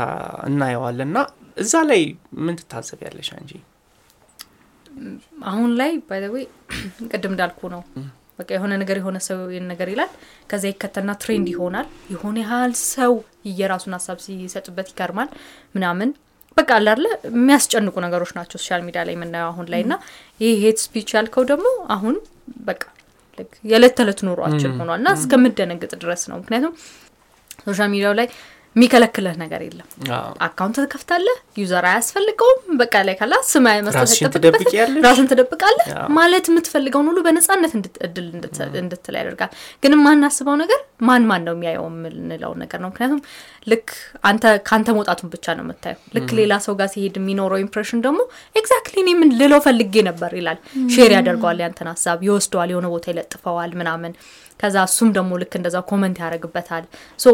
እናየዋለን። 0.49 1.11
እና 1.11 1.18
እዛ 1.56 1.75
ላይ 1.90 2.02
ምን 2.40 2.54
ትታዘቢያለሽ 2.61 3.28
አንጂ? 3.38 3.50
አሁን 5.50 5.70
ላይ 5.80 5.92
by 6.09 6.15
the 6.15 6.25
way 6.25 6.35
ቅድም 7.12 7.32
እንዳልኩ 7.35 7.61
ነው 7.75 7.82
በቃ 8.38 8.49
የሆነ 8.56 8.73
ነገር 8.82 8.97
የሆነ 9.00 9.18
ሰው 9.26 9.38
ነገር 9.70 9.88
ይላል፣ 9.92 10.11
ከዛ 10.50 10.64
ይከተልና 10.70 11.12
trend 11.23 11.49
ይሆናል። 11.52 11.87
የሆነ 12.12 12.37
ያህል 12.44 12.73
ሰው 12.87 13.12
የራሱን 13.59 13.94
ሀሳብ 13.97 14.18
ሲሰጥበት 14.25 14.88
ይከርማል 14.92 15.28
ምናምን 15.75 16.11
በቃ 16.57 16.71
አላለ 16.78 17.04
የሚያስጨንቁ 17.30 17.97
ነገሮች 18.04 18.30
ናቸው 18.38 18.59
social 18.61 18.83
media 18.87 19.02
ላይ 19.09 19.14
የምናየው 19.16 19.50
አሁን 19.52 19.66
ላይ 19.73 19.83
እና 19.87 19.95
ይህ 20.40 20.54
hate 20.64 20.78
speech 20.85 21.11
ያልከው 21.16 21.45
ደግሞ 21.50 21.66
አሁን 21.95 22.16
በቃ 22.66 22.83
የዕለት 23.64 23.95
ተዕለት 23.99 24.21
ኑሯችን 24.26 24.73
ሆኗል 24.80 24.99
እና 25.00 25.11
እስከምደነግጥ 25.19 25.92
ድረስ 26.02 26.23
ነው። 26.30 26.37
ምክንያቱም 26.42 26.73
social 27.64 27.88
media 27.95 28.09
ው 28.09 28.14
ላይ 28.19 28.26
የሚከለክልህ 28.77 29.37
ነገር 29.41 29.61
የለም። 29.65 29.87
account 30.47 30.76
ትከፍታለህ፣ 30.83 31.37
user 31.61 31.85
አያስፈልገውም። 31.89 32.59
በቃ 32.81 32.95
ላይ 33.07 33.15
ካላ 33.21 33.35
ስም 33.49 33.65
መስጠት 33.87 34.37
ራስን 35.07 35.27
ትደብቃለህ። 35.31 35.87
ማለት 36.19 36.47
የምትፈልገውን 36.50 37.09
ሁሉ 37.11 37.19
በነጻነት 37.27 37.73
እድል 38.07 38.29
እንድትል 38.83 39.17
ያደርጋል። 39.21 39.50
ግን 39.83 39.95
የማናስበው 39.97 40.57
ነገር 40.62 40.81
ማን 41.09 41.27
ማን 41.31 41.45
ነው 41.49 41.55
የሚያየው 41.57 41.87
የምንለው 41.91 42.55
ነገር 42.62 42.81
ነው። 42.85 42.91
ምክንያቱም 42.93 43.21
ልክ 43.67 43.89
አንተ 44.31 44.45
ከአንተ 44.69 44.89
መውጣቱን 44.97 45.31
ብቻ 45.35 45.47
ነው 45.59 45.65
የምታየው። 45.67 46.00
ልክ 46.17 46.31
ሌላ 46.41 46.53
ሰው 46.65 46.75
ጋር 46.81 46.91
ሲሄድ 46.95 47.17
የሚኖረው 47.21 47.61
impression 47.64 48.02
ደግሞ 48.07 48.21
exactly 48.57 48.99
እኔ 49.05 49.12
ምን 49.21 49.31
ልለው 49.41 49.62
ፈልጌ 49.67 49.95
ነበር 50.09 50.33
ይላል። 50.41 50.61
share 50.95 51.12
ያደርገዋል፣ 51.17 51.61
ያንተን 51.65 51.91
ሀሳብ 51.93 52.21
ይወስደዋል፣ 52.29 52.71
የሆነ 52.73 52.89
ቦታ 52.95 53.07
ይለጥፈዋል 53.12 53.73
ምናምን። 53.81 54.15
ከዛ 54.61 54.77
እሱም 54.89 55.09
ደግሞ 55.17 55.33
ልክ 55.43 55.55
እንደዛ 55.59 55.79
comment 55.90 56.19
ያደርግበታል 56.23 56.85
so 57.19 57.28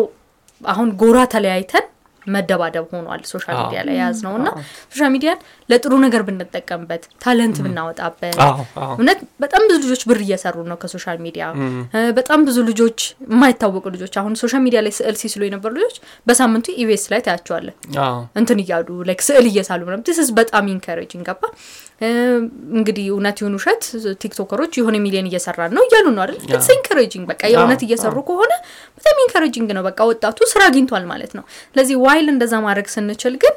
አሁን 0.60 0.88
ጎራ 1.00 1.18
ተለያይተን 1.34 1.86
መደባደብ 2.26 2.86
ሆኗል 2.92 3.20
social 3.30 3.56
media 3.58 3.80
ላይ 3.86 3.94
የያዝ 3.96 4.20
ነው 4.25 4.32
እና 4.38 4.48
social 4.92 5.11
media 5.14 5.32
ን 5.32 5.38
ለጥሩ 5.68 5.92
ነገር 6.04 6.22
ብንጠቀምበት 6.28 7.02
talent 7.25 7.58
ብናወጣበት 7.64 8.38
እውነት 8.94 9.20
በጣም 9.44 9.62
ብዙ 9.68 9.76
ልጆች 9.84 10.02
ብር 10.10 10.20
እየሰሩ 10.25 10.64
ነው 10.70 10.78
ከ 10.82 10.91
social 10.91 11.18
media 11.26 11.44
በጣም 12.18 12.40
ብዙ 12.48 12.58
ልጆች 12.70 12.98
የማይታወቁ 13.28 13.84
ልጆች 13.96 14.16
አሁን 14.22 14.34
social 14.42 14.62
media 14.66 14.80
ላይ 14.86 14.94
ስዕል 14.98 15.18
ሲስሉ 15.22 15.42
የነበሩ 15.48 15.72
ልጆች 15.78 15.96
በሳምንቱ 16.26 16.75
ኢቢኤስ 16.82 17.04
ላይ 17.12 17.22
ታያቸዋለን 17.26 17.76
እንትን 18.36 18.60
እያሉ 18.64 18.98
like 19.11 19.23
ስዕል 19.28 19.46
እየሳሉ 19.52 19.82
ምናምን። 19.88 20.04
በጣም 20.36 20.66
encouraging 20.75 21.25
ገባ 21.30 21.42
እንግዲህ 22.00 23.04
እውነት 23.10 23.36
ይሁን 23.40 23.54
ውሸት 23.58 23.84
TikToker 24.23 24.56
ኦች 24.56 24.73
የሆነ 24.78 24.96
ሚሊዮን 25.04 25.28
እየሰራን 25.30 25.72
ነው 25.76 25.82
እያሉ 25.86 26.06
ነው 26.16 26.22
አይደል? 26.24 26.36
it's 26.46 26.68
encouraging 26.75 27.25
በቃ 27.30 27.42
የእውነት 27.52 27.82
እየሰሩ 27.86 28.16
ከሆነ 28.28 28.52
በጣም 28.98 29.16
encouraging 29.25 29.70
ነው 29.76 29.84
በቃ 29.86 30.00
ወጣቱ 30.10 30.38
ስራ 30.52 30.62
አግኝቷል 30.68 31.06
ማለት 31.12 31.32
ነው። 31.38 31.44
ስለዚህ 31.68 31.96
while 32.04 32.28
እንደዛ 32.34 32.54
ማድረግ 32.66 32.88
ስንችል 32.94 33.36
ግን 33.44 33.56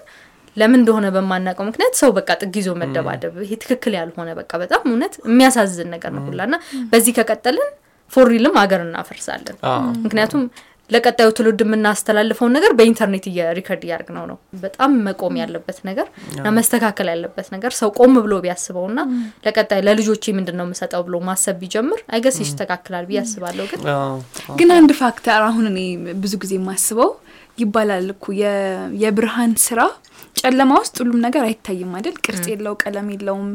ለምን 0.57 0.79
እንደሆነ 0.79 1.07
በማናውቀው 1.15 1.65
ምክንያት 1.67 1.93
ሰው 1.99 2.09
በቃ 2.17 2.29
ጥግ 2.41 2.55
ይዞ 2.59 2.69
መደባደብ 2.79 3.35
ይሄ 3.43 3.53
ትክክል 3.63 3.93
ያልሆነ 3.99 4.29
በቃ 4.39 4.51
በጣም 4.63 4.81
እውነት 4.89 5.13
የሚያሳዝን 5.27 5.89
ነገር 5.95 6.11
ነው 6.15 6.23
ሁላ። 6.29 6.47
and 6.51 6.57
በዚህ 6.91 7.13
ከቀጠልን 7.19 7.69
for 8.11 8.26
real 8.26 8.45
ም 8.45 8.55
ሀገር 8.59 8.81
እናፈርሳለን። 8.85 9.57
ምክንያቱም 10.05 10.43
ለቀጣዩ 10.89 11.29
ትውልድ 11.37 11.59
የምናስተላልፈውን 11.63 12.53
ነገር 12.57 12.71
በ 12.77 12.87
internet 12.87 13.25
record 13.57 13.83
እያደርግ 13.85 14.09
ነው 14.15 14.23
ነው። 14.29 14.37
በጣም 14.63 14.91
መቆም 15.05 15.35
ያለበት 15.41 15.79
ነገር 15.89 16.07
መስተካከል 16.57 17.07
ያለበት 17.13 17.47
ነገር 17.55 17.73
ሰው 17.79 17.89
ቆም 17.99 18.15
ብሎ 18.23 18.35
ቢያስበው 18.45 18.85
and 18.91 19.01
ለቀጣይ 19.45 19.81
ለልጆቼ 19.87 20.33
ምንድን 20.37 20.57
ነው 20.59 20.67
የምሰጠው 20.67 21.03
ብሎ 21.07 21.17
ማሰብ 21.27 21.57
ቢጀምር 21.61 22.01
I 22.13 22.17
guess 22.17 22.37
ይስተካክላል 22.43 23.05
ብዬ 23.09 23.19
አስባለሁ። 23.23 23.65
ግን 23.73 23.83
ግን 24.59 24.71
አንድ 24.77 24.93
factor 25.01 25.43
አሁን 25.49 25.67
እኔ 25.71 25.79
ብዙ 26.21 26.33
ጊዜ 26.43 26.53
የማስበው 26.59 27.11
ይባላል 27.57 28.07
እኮ 28.13 28.25
የብርሃን 29.03 29.53
ስራ 29.63 29.79
ጨለማ 30.39 30.71
ውስጥ 30.81 30.95
ሁሉም 31.01 31.19
ነገር 31.25 31.43
አይታይም 31.47 31.91
አይደል? 31.97 32.15
ቅርጽ 32.25 32.45
የለው 32.51 32.73
ቀለም 32.83 33.07
የለውም። 33.13 33.49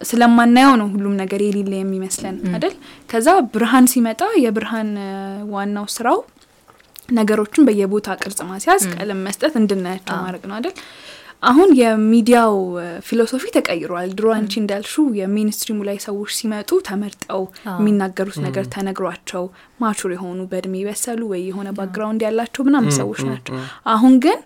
ስለማናየው 0.00 0.74
ነው 0.80 0.88
ሁሉም 0.92 1.14
ነገር 1.20 1.40
የሌለ 1.44 1.72
የሚመስለን 1.78 2.36
አይደል? 2.50 2.74
ከዛ 3.10 3.26
ብርሃን 3.52 3.86
ሲመጣ 3.92 4.20
የብርሃን 4.44 4.90
ዋናው 5.54 5.86
ስራው 5.94 6.18
ነገሮችን 7.18 7.66
በየቦታ 7.68 8.08
ቅርጽ 8.22 8.40
ማስያዝ 8.48 8.82
ቀለም 8.94 9.20
መስጠት 9.26 9.54
እንድናያቸው 9.60 10.16
ማድረግ 10.24 10.44
ነው 10.50 10.56
አይደል? 10.58 10.74
አሁን 11.42 11.68
የሚዲያው 11.78 12.54
philosophy 13.06 13.44
ተቀይሯል። 13.54 14.10
ድሮ 14.16 14.26
አንቺ 14.34 14.52
እንዳልሽው 14.62 15.04
ሜይንስትሪሙ 15.20 15.78
ላይ 15.88 15.98
ሰዎች 16.06 16.30
ሲመጡ 16.38 16.70
ተመርጠው 16.88 17.42
የሚናገሩት 17.72 18.36
ነገር 18.46 18.64
ተነግሯቸው 18.74 19.44
mature 19.80 20.10
የሆኑ 20.16 20.40
በእድሜ 20.50 20.74
የበሰሉ 20.82 21.20
ወይ 21.32 21.42
የሆነ 21.48 21.68
background 21.78 22.22
ያላቸው 22.26 22.64
ምናምን 22.68 22.92
ሰዎች 23.00 23.22
ናቸው። 23.30 23.54
አሁን 23.94 24.16
ግን 24.26 24.38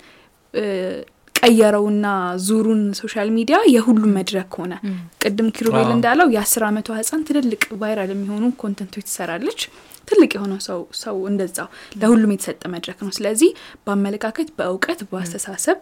ቀየረውና 1.34 2.06
ዙሩን 2.44 2.82
social 3.00 3.28
media 3.36 3.56
የሁሉም 3.72 4.12
መድረክ 4.18 4.52
ሆነ። 4.60 4.74
ቅድም 5.22 5.48
ኪሩቤል 5.56 5.90
እንዳለው 5.94 6.28
የአስር 6.34 6.62
አመቷ 6.68 6.88
ህጻን 6.98 7.24
ትልልቅ 7.28 7.62
viral 7.82 8.12
የሚሆኑ 8.14 8.44
content 8.62 8.90
ኦች 8.90 9.06
ትሰራለች 9.08 9.60
ትልቅ 10.08 10.30
የሆነው 10.36 10.60
ሰው 10.66 10.80
ሰው 11.00 11.16
እንደዛው 11.30 11.68
ለሁሉም 12.00 12.32
የተሰጠ 12.34 12.62
መድረክ 12.74 12.98
ነው። 13.04 13.12
ስለዚህ 13.16 13.50
በአመለካከት 13.84 14.48
በእውቀት 14.58 15.00
በአስተሳሰብ 15.10 15.78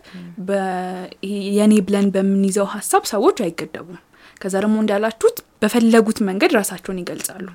የኔ 1.57 1.75
ብለን 1.87 2.09
በምንይዘው 2.15 2.69
ሀሳብ 2.75 3.05
ሰዎች 3.13 3.39
አይገደቡም። 3.45 4.01
ከዛ 4.41 4.55
ደግሞ 4.63 4.77
እንዳላችሁት 4.83 5.37
በፈለጉት 5.63 6.19
መንገድ 6.29 6.53
ራሳቸውን 6.57 6.99
ይገልጻሉ። 7.01 7.47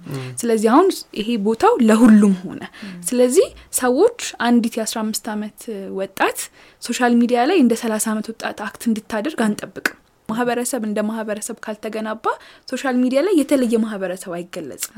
ስለዚህ 0.41 0.67
አሁን 0.73 0.87
ይሄ 1.19 1.29
ቦታው 1.47 1.73
ለሁሉም 1.87 2.35
ሆነ። 2.43 2.61
ስለዚህ 3.09 3.47
ሰዎች 3.79 4.19
አንዲት 4.47 4.75
የአስራ 4.77 4.97
አምስት 5.03 5.25
አመት 5.33 5.59
ወጣት 5.97 6.39
social 6.83 7.15
media 7.21 7.39
ላይ 7.49 7.59
እንደ 7.63 7.75
ሰላሳ 7.81 8.07
አመት 8.13 8.27
ወጣት 8.33 8.59
act 8.67 8.83
እንድታደርግ 8.89 9.41
አንጠብቅም 9.47 9.97
ማህበረሰብ 10.29 10.81
እንደ 10.87 10.99
ማህበረሰብ 11.09 11.57
ካልተገናባ 11.65 12.25
social 12.71 12.95
media 13.03 13.19
ላይ 13.27 13.35
የተለየ 13.41 13.75
ማህበረሰብ 13.83 14.31
አይገለጽም። 14.37 14.93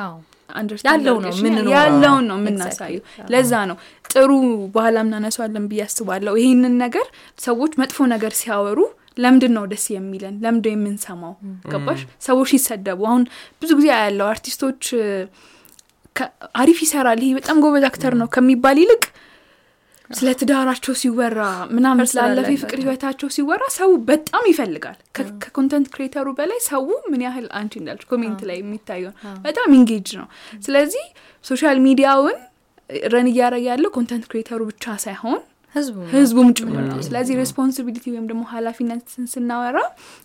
ያለው 0.88 1.18
ነው 1.20 1.32
ያለውን 1.76 2.24
ነው 2.30 2.38
የምናሳየው። 2.42 3.04
ለዛ 3.34 3.52
ነው 3.70 3.78
ጥሩ 4.10 4.30
በኋላ 4.76 4.98
እናነሷለን 5.06 5.66
ብዬ 5.72 5.82
አስባለሁ። 5.88 6.34
ይህንን 6.42 6.76
ነገር 6.84 7.06
ሰዎች 7.40 7.74
መጥፎ 7.82 8.08
ነገር 8.14 8.34
ሲያወሩ 8.40 8.80
ለምንድን 9.18 9.54
ነው 9.58 9.64
ደስ 9.72 9.86
የሚለን? 9.94 10.36
ለምንድን 10.44 10.65
ነው 10.65 10.74
የምንሰማው? 10.76 11.34
ገባሽ? 11.72 12.02
ሰዎች 12.28 12.50
ሲሰደቡ 12.54 13.00
አሁን 13.10 13.24
ብዙ 13.62 13.72
ጊዜ 13.80 13.88
ያለው 13.98 14.28
አርቲስቶች 14.34 14.84
አሪፍ 16.62 16.78
ይሰራል 16.86 17.20
ይሄ 17.24 17.32
በጣም 17.38 17.58
ጎበዝ 17.64 17.84
actor 17.90 18.14
ነው 18.22 18.28
ከሚባል 18.36 18.78
ይልቅ 18.82 19.04
ስለ 20.10 20.30
ትዳራቸው 20.40 20.94
ሲወራ 21.00 21.40
ምናምን 21.76 22.08
ስላለፈ 22.12 22.48
የፍቅር 22.50 22.70
በጣም። 22.72 22.84
ህይወታቸው 22.84 23.30
ሲወራ 23.36 23.64
ሰው 23.76 23.90
በጣም 24.08 24.44
ይፈልጋል። 24.50 24.98
ከ- 25.16 25.34
ከ 25.44 25.53
content 25.53 25.88
creator 25.94 26.20
ኡ 26.20 26.28
በላይ 26.38 26.60
ሰው 26.68 26.84
ምን 27.12 27.22
ያህል 27.26 27.46
አንቺ 27.60 27.74
እንዳልሽ 27.82 28.08
comment 28.12 28.42
ላይ 28.50 28.58
የሚታየውን 28.60 29.16
በጣም 29.46 29.76
engage 29.78 30.10
ነው። 30.20 30.28
ስለዚህ 30.66 31.06
social 31.46 31.80
media 31.86 32.15
ውን 32.15 32.38
run 33.12 33.30
እያረገ 33.32 33.64
ያለው 33.70 33.92
content 33.96 34.26
creator 34.30 34.55
ኡ 34.55 34.62
ብቻ 34.70 34.98
ሳይሆን 35.04 35.40
ህዝቡም 36.14 36.48
ጭምር 36.58 36.84
ነው። 36.86 37.00
ስለዚህ 37.08 37.34
responsibility 37.40 38.06
ወይም 38.14 38.24
ደግሞ 38.30 38.44
ኃላፊነትን 38.52 39.26
ስናወራ 39.34 39.78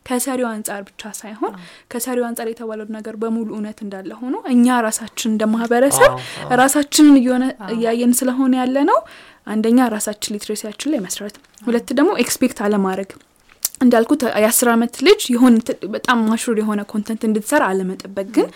ከሰሪው 0.06 0.48
አንጻር 0.50 0.80
ብቻ 0.86 1.12
ሳይሆን 1.18 1.52
ከሰሪው 1.92 2.24
አንጻር 2.28 2.46
የተባለው 2.50 2.86
ነገር 2.96 3.16
በሙሉ 3.22 3.48
እውነት 3.54 3.78
እንዳለ 3.84 4.10
ሆኖ 4.20 4.34
እኛ 4.54 4.78
ራሳችን 4.86 5.30
እንደ 5.32 5.44
ማህበረሰብ 5.52 6.12
ራሳችንን 6.60 7.16
እየሆነ 7.20 7.44
እያየን 7.74 8.14
ስለሆነ 8.20 8.54
ያለ 8.62 8.76
ነው። 8.90 8.98
አንደኛ 9.46 9.86
ራሳችን 9.94 10.34
literacy 10.34 10.64
ያችን 10.64 10.90
ላይ 10.92 11.00
መስራት፣ 11.00 11.34
ሁለት 11.62 11.88
ደግሞ 11.98 12.10
expect 12.22 12.58
አለማድረግ። 12.66 13.10
እንዳልኩት 13.80 14.20
የአስር 14.42 14.68
አመት 14.72 14.94
ልጅ 15.06 15.22
የሆነ 15.32 15.54
በጣም 15.94 16.18
mature 16.28 16.58
የሆነ 16.60 16.80
content 16.90 17.22
እንድትሰራ 17.28 17.62
አለመጠበቅ 17.70 18.26
ግን 18.36 18.46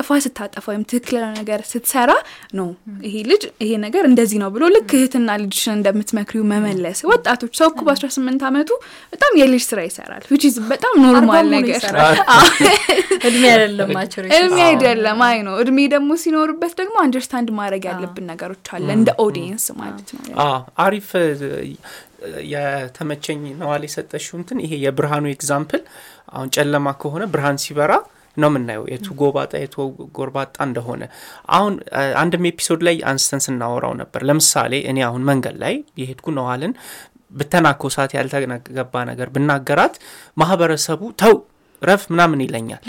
ጥፋት 0.00 0.18
ስታጠፋ 0.24 0.64
ወይም 0.70 0.82
ትክክል 0.90 1.14
ያልሆነ 1.16 1.34
ነገር 1.40 1.60
ስትሰራ 1.70 2.10
ነው 2.58 2.68
ይሄ 3.06 3.14
ልጅ 3.30 3.42
ይሄ 3.64 3.70
ነገር 3.84 4.04
እንደዚህ 4.10 4.38
ነው 4.42 4.50
ብሎ 4.54 4.64
ልክ 4.74 4.90
እህትና 4.98 5.36
ልጅሽን 5.42 5.74
እንደምትመክሪው 5.76 6.44
መመለስ። 6.52 6.98
ወጣቶች 7.12 7.52
ሰው 7.60 7.68
እኮ 7.72 7.80
በአስራ 7.88 8.08
ስምንት 8.16 8.42
አመቱ 8.48 8.70
በጣም 9.12 9.32
የልጅ 9.40 9.62
ስራ 9.70 9.80
ይሰራል 9.88 10.24
which 10.32 10.46
is 10.50 10.56
በጣም 10.72 10.94
normal 11.04 11.46
ነገር 11.56 11.82
እድሜ 13.28 13.42
አይደለም 13.52 13.88
maturity 13.96 14.30
እድሜ 14.38 14.58
አይደለም። 14.68 15.18
አይ 15.26 15.38
ነው። 15.46 15.54
እድሜ 15.62 15.78
ደግሞ 15.94 16.10
ሲኖርበት 16.22 16.72
ደግሞ 16.80 16.96
understand 17.04 17.48
ማድረግ 17.58 17.82
ያለብን 17.90 18.26
ነገሮች 18.32 18.68
አለ 18.76 18.88
እንደ 18.98 19.10
audience 19.24 19.66
ማለት 19.80 20.08
ነው። 20.16 20.22
አዎ። 20.44 20.54
አሪፍ 20.84 21.10
የተመቸኝ 22.52 23.42
ነዋል 23.60 23.84
የሰጠሽው 23.86 24.36
እንትን 24.40 24.58
ይሄ 24.64 24.72
የብርሃኑ 24.84 25.26
example 25.34 25.82
አሁን 26.32 26.48
ጨለማ 26.56 26.88
ከሆነ 27.02 27.24
ብርሃን 27.32 27.60
ሲበራ 27.62 27.92
ነው 28.36 28.48
የምናየው 28.50 28.84
የቱ 28.90 29.06
ጎባጣ 29.20 29.52
የቱ 29.60 29.76
ጎርባጣ 30.16 30.56
እንደሆነ። 30.66 31.02
አሁን 31.50 31.74
አንድም 32.20 32.46
episode 32.50 32.82
ላይ 32.88 32.96
አንስተን 33.10 33.42
ስናወራው 33.46 33.94
ነበር። 34.00 34.20
ለምሳሌ 34.28 34.72
እኔ 34.90 34.98
አሁን 35.08 35.22
መንገድ 35.30 35.56
ላይ 35.64 35.74
እየሄድኩ 36.00 36.26
ነዋልን 36.36 36.74
ብተናኮሳት 37.32 38.10
ያልተገባ 38.16 38.94
ነገር 39.10 39.28
ብናገራት 39.34 39.94
ማህበረሰቡ 40.36 41.02
ተው 41.22 41.34
ረፍ 41.82 42.02
ምናምን 42.12 42.40
ይለኛል። 42.44 42.82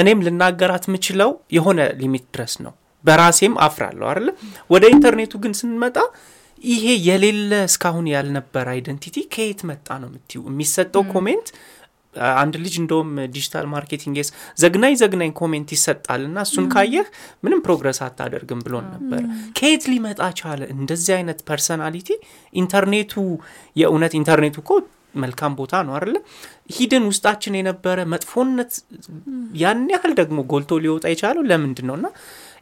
እኔም 0.00 0.20
ልናገራት 0.26 0.84
የምችለው 0.88 1.30
የሆነ 1.56 1.80
limit 2.00 2.26
ድረስ 2.34 2.54
ነው። 2.64 2.72
በራሴም 3.04 3.54
አፍራለሁ 3.64 4.06
አይደለ። 4.10 4.30
ወደ 4.70 4.84
ኢንተርኔቱ 4.94 5.32
ግን 5.44 5.52
ስንመጣ 5.60 5.96
ይሄ 6.64 6.86
የሌለ 7.04 7.52
እስካሁን 7.68 8.06
ያልነበረ 8.12 8.66
identity 8.74 9.16
ከየት 9.34 9.60
መጣ 9.68 9.88
ነው 10.02 10.08
የምትዩ 10.10 10.40
የሚሰጠው 10.48 11.02
comment 11.12 11.48
አንድ 12.36 12.54
ልጅ 12.62 12.74
እንደውም 12.80 13.10
digital 13.34 13.66
marketing 13.72 14.16
ስ 14.20 14.30
ዘግናኝ 14.62 14.94
ዘግናኝ 15.00 15.32
comment 15.40 15.68
ይሰጣል 15.76 16.22
እና 16.28 16.38
እሱን 16.46 16.66
ካየህ 16.74 17.06
ምንም 17.44 17.60
progress 17.66 18.00
አታደርግም 18.06 18.62
ብሎን 18.66 18.86
ነበር። 18.94 19.22
ከየት 19.58 19.84
ሊመጣ 19.92 20.20
ቻለ 20.40 20.62
እንደዚህ 20.76 21.14
አይነት 21.18 21.40
personality? 21.50 22.08
ኢንተርኔቱ 22.54 23.14
የእውነት 23.76 24.14
ኢንተርኔቱ 24.20 24.56
እኮ 24.64 24.72
መልካም 25.16 25.52
ቦታ 25.58 25.74
ነው 25.86 25.94
አይደለ? 25.96 26.16
hidden 26.74 27.04
ውስጣችን 27.08 27.56
የነበረ 27.58 27.98
መጥፎነት 28.12 28.72
ያን 29.62 29.80
ያህል 29.94 30.12
ደግሞ 30.20 30.38
ጎልቶ 30.52 30.78
ሊወጣ 30.84 31.04
የቻለው 31.12 31.42
ለምንድን 31.50 31.86
ነው? 31.88 31.96
እና 32.00 32.06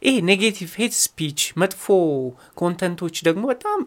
ይሄ 0.05 0.15
negative 0.27 0.71
hate 0.81 0.93
speech 1.01 1.39
መጥፎ 1.61 1.85
content 2.61 2.95
ኦች 2.95 3.15
ደግሞ 3.27 3.43
በጣም 3.51 3.79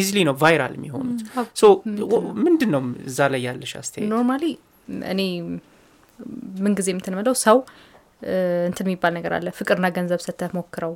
easily 0.00 0.18
ነው 0.28 0.34
viral 0.42 0.74
የሚሆኑት። 0.78 1.20
ምንድን 2.44 2.70
ነው 2.74 2.82
እዛ 3.10 3.28
ላይ 3.34 3.42
ያለሽ 3.48 3.72
አስተያየት? 3.80 4.10
normally 4.14 4.44
እኔ 5.12 5.20
ምን 6.58 6.72
ጊዜ 6.78 6.88
የምትንምለው 6.92 7.34
ሰው 7.44 7.58
እንትን 8.68 8.86
የሚባል 8.86 9.12
ነገር 9.18 9.32
አለ 9.36 9.48
ፍቅርና 9.58 9.86
ገንዘብ 9.96 10.20
ሰተህ 10.24 10.50
ሞክረው 10.56 10.92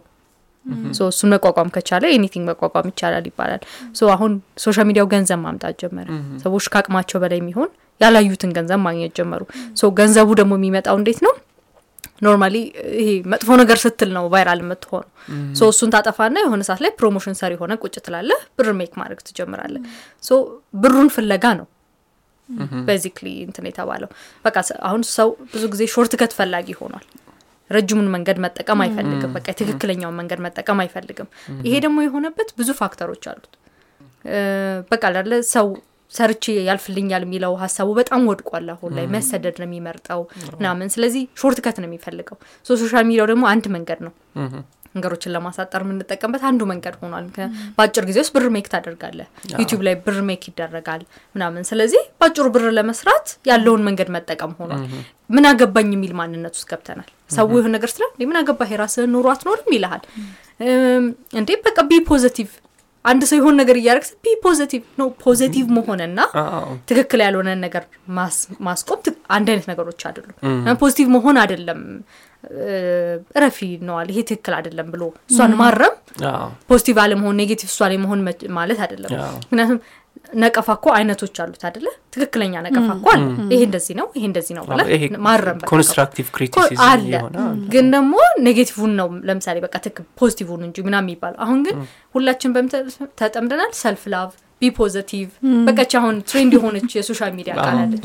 እሱን 1.07 1.31
መቋቋም 1.33 1.71
ከቻለ 1.75 2.05
anything 2.15 2.45
መቋቋም 2.51 2.87
ይቻላል 2.91 3.25
ይባላል። 3.31 3.63
so 3.95 4.11
አሁን 4.15 4.33
social 4.63 4.87
media 4.89 5.02
ው 5.02 5.07
ገንዘብ 5.13 5.41
ማምጣት 5.43 5.75
ጀመረ። 5.83 6.07
ሰዎች 6.45 6.67
ከአቅማቸው 6.75 7.19
በላይ 7.25 7.39
የሚሆን 7.41 7.71
ያላዩትን 8.01 8.53
ገንዘብ 8.57 8.81
ማግኘት 8.87 9.13
ጀመሩ። 9.19 9.43
so 9.81 9.91
ገንዘቡ 9.99 10.29
ደግሞ 10.41 10.53
የሚመጣው 10.59 10.97
እንዴት 11.01 11.21
ነው? 11.27 11.35
normally 12.25 12.57
ይሄ 12.99 13.09
መጥፎ 13.33 13.49
ነገር 13.61 13.79
ስትል 13.83 14.11
ነው 14.17 14.25
viral 14.35 14.61
የምትሆነው። 14.63 15.11
so 15.59 15.69
እሱን 15.73 15.91
ታጠፋና 15.95 16.37
የሆነ 16.45 16.63
ሰዓት 16.69 16.81
ላይ 16.85 16.91
promotion 16.99 17.37
ሰሪ 17.41 17.55
ሆነ 17.63 17.73
ቁጭ 17.83 17.95
ትላለህ፣ 18.07 18.41
ብር 18.59 18.69
make 18.81 18.93
ማድረግ 19.01 19.21
ትጀምራለህ። 19.29 19.83
so 20.23 20.41
ብሩን 20.83 21.09
ፍለጋ 21.17 21.45
ነው 21.61 21.67
basically 22.89 23.29
እንትን 23.47 23.67
የተባለው 23.69 24.11
በቃ 24.45 24.57
አሁን 24.89 25.03
ሰው 25.15 25.31
ብዙ 25.53 25.65
ጊዜ 25.75 25.85
shortcut 25.95 26.35
ፈላጊ 26.39 26.69
ሆኗል። 26.81 27.07
ረጅሙን 27.71 28.09
መንገድ 28.15 28.39
መጠቀም 28.45 28.81
አይፈልግም። 28.85 29.31
በቃ 29.37 29.47
የትክክለኛውን 29.53 30.17
መንገድ 30.21 30.41
መጠቀም 30.47 30.81
አይፈልግም። 30.83 31.29
ይሄ 31.67 31.75
ደግሞ 31.85 31.99
የሆነበት 32.05 32.49
ብዙ 32.59 32.71
factor 32.81 33.07
ኦች 33.07 33.25
አሉት። 33.31 33.53
በቃ 34.91 35.05
ላለ 35.15 35.35
ሰው 35.55 35.67
ሰርቼ 36.13 36.45
ያልፍልኛል 36.67 37.23
የሚለው 37.27 37.53
ሀሳቡ 37.63 37.89
በጣም 37.99 38.23
ወድቋል። 38.31 38.67
አሁን 38.75 38.93
ላይ 38.99 39.07
መሰደድ 39.15 39.57
ነው 39.61 39.67
የሚመርጠው 39.69 40.21
ምናምን። 40.55 40.89
ስለዚህ 40.95 41.23
shortcut 41.41 41.79
ነው 41.83 41.89
የሚፈልገው። 41.89 42.37
social 42.67 43.05
media 43.09 43.23
ው 43.23 43.29
ደግሞ 43.33 43.45
አንድ 43.53 43.67
መንገድ 43.77 44.01
ነው 44.07 44.13
ነገሮችን 44.95 45.33
ለማሳጠር 45.35 45.83
የምንጠቀምበት 45.85 46.43
አንዱ 46.49 46.61
መንገድ 46.71 46.95
ሆኗል። 47.01 47.25
ምክንያ- 47.29 47.49
በአጭር 47.77 48.05
ጊዜ 48.09 48.19
ውስጥ 48.23 48.33
ብር 48.37 48.47
make 48.55 48.67
ታደርጋለህ። 48.73 49.29
ዩቲዩብ 49.55 49.81
ላይ 49.87 49.95
ብር 50.05 50.19
make 50.29 50.43
ይደረጋል 50.51 51.03
ምናምን። 51.35 51.65
ስለዚህ 51.71 52.03
በአጭሩ 52.17 52.47
ብር 52.55 52.67
ለመስራት 52.79 53.27
ያለውን 53.51 53.85
መንገድ 53.89 54.11
መጠቀም 54.17 54.53
ሆኗል። 54.61 54.83
ምን 55.31 55.47
አገባኝ 55.51 55.89
የሚል 55.93 56.13
ማንነት 56.19 56.55
ውስጥ 56.57 56.69
ገብተናል። 56.71 57.09
ሰው 57.31 57.47
ይሁን 57.55 57.73
ነገር 57.75 57.91
ስለ 57.93 58.03
ምን 58.25 58.39
አገባህ 58.41 58.71
የራስህን 58.73 59.11
ኑሮ 59.15 59.27
አትኖርም 59.33 59.71
ይልሃል። 59.75 60.03
እንዴ 61.37 61.51
በቃ 61.65 61.79
be 61.87 62.03
positive 62.09 62.51
አንድ 63.05 63.23
ሰው 63.29 63.37
የሆነ 63.39 63.57
ነገር 63.61 63.77
እያደረገ 63.79 64.05
be 64.23 64.35
positive 64.45 64.83
ነው። 65.01 65.09
positive 65.23 65.65
መሆንና 65.77 66.21
ትክክል 66.89 67.21
ያልሆነን 67.25 67.59
ነገር 67.65 67.83
ማስ- 68.17 68.39
ማስቆም 68.67 69.01
አንድ 69.31 69.49
አይነት 69.53 69.67
ነገሮች 69.71 70.01
አይደሉም። 70.09 70.37
positive 70.81 71.09
መሆን 71.15 71.39
አይደለም 71.43 71.81
እረፊ 73.35 73.59
ነዋል 73.87 74.09
ይሄ 74.13 74.21
ትክክል 74.29 74.55
አይደለም 74.59 74.89
ብሎ 74.93 75.03
እሷን 75.31 75.53
ማረም 75.61 75.95
positive 76.69 76.97
አለመሆን 77.03 77.37
negative 77.41 77.69
እሷ 77.71 77.89
ላይ 77.91 77.99
መሆን 78.03 78.23
ማለት 78.57 78.81
አይደለም። 78.85 79.11
ምክንያቱም 79.45 79.79
ነቀፋ 80.41 80.69
እኮ 80.77 80.87
አይነቶች 80.97 81.37
አሉት 81.43 81.63
አይደለ? 81.69 81.87
ትክክለኛ 82.15 82.55
ነቀፋ 82.67 82.87
እኮ 82.95 83.07
አለ። 83.15 83.23
ይሄ 83.53 83.63
እንደዚህ 83.67 83.95
ነው፣ 83.99 84.07
ይሄ 84.17 84.25
እንደዚህ 84.31 84.55
ነው 84.57 84.65
ይሄ 84.93 85.05
ማረም 85.25 85.59
አለ። 86.87 87.15
ግን 87.73 87.87
ደግሞ 87.95 88.15
negative 88.47 88.83
ን 88.83 88.93
ነው 89.01 89.09
ለምሳሌ 89.29 89.57
በቃ 89.65 89.75
ትክ 89.85 89.99
positive 90.21 90.54
ን 90.54 90.63
እንጂ 90.69 90.77
ምናምን 90.87 91.09
የሚባለው 91.09 91.39
አሁን 91.45 91.61
ግን 91.67 91.77
ሁላችን 92.15 92.53
በምን 92.55 92.71
ተ- 92.75 92.85
ተጠምደናል። 93.21 93.73
self 93.81 94.05
love 94.13 94.31
be 94.65 94.71
positive 94.79 95.29
በቃች 95.67 95.93
አሁን 95.99 96.17
trend 96.29 96.53
የሆነች 96.57 96.91
የ 96.97 97.06
social 97.06 97.33
media 97.39 97.55
ቃል 97.61 97.79
አለች። 97.81 98.05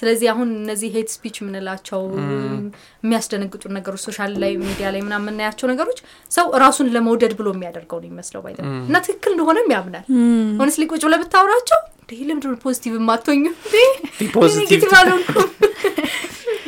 ስለዚህ 0.00 0.28
አሁን 0.32 0.48
እነዚህ 0.60 0.88
hate 0.96 1.10
speech 1.14 1.36
የምንላቸው 1.40 2.02
የሚያስደነግጡ 3.04 3.62
ነገሮች 3.76 4.02
social 4.06 4.32
ላይ 4.42 4.52
ሚዲያ 4.62 4.88
ላይ 4.94 5.02
ምናምን 5.06 5.26
የምናያቸው 5.26 5.68
ነገሮች 5.72 5.98
ሰው 6.30 6.46
ራሱን 6.62 6.90
ለመውደድ 6.94 7.34
ብሎ 7.38 7.48
የሚያደርገው 7.54 8.00
ነው 8.02 8.08
ይመስለው 8.10 8.42
ባይ 8.44 8.54
እና 8.82 8.96
ትክክል 9.06 9.32
እንደሆነም 9.34 9.70
ያምናል። 9.74 10.04
honestly 10.60 10.84
ቁጭ 10.92 11.02
ብለህ 11.06 11.22
ብታወራቸው 11.24 11.80
ለምንድን 12.22 12.50
ነው 12.52 12.58
positive 12.64 12.92
negative 14.60 14.92
አልሆንኩም። 15.00 15.48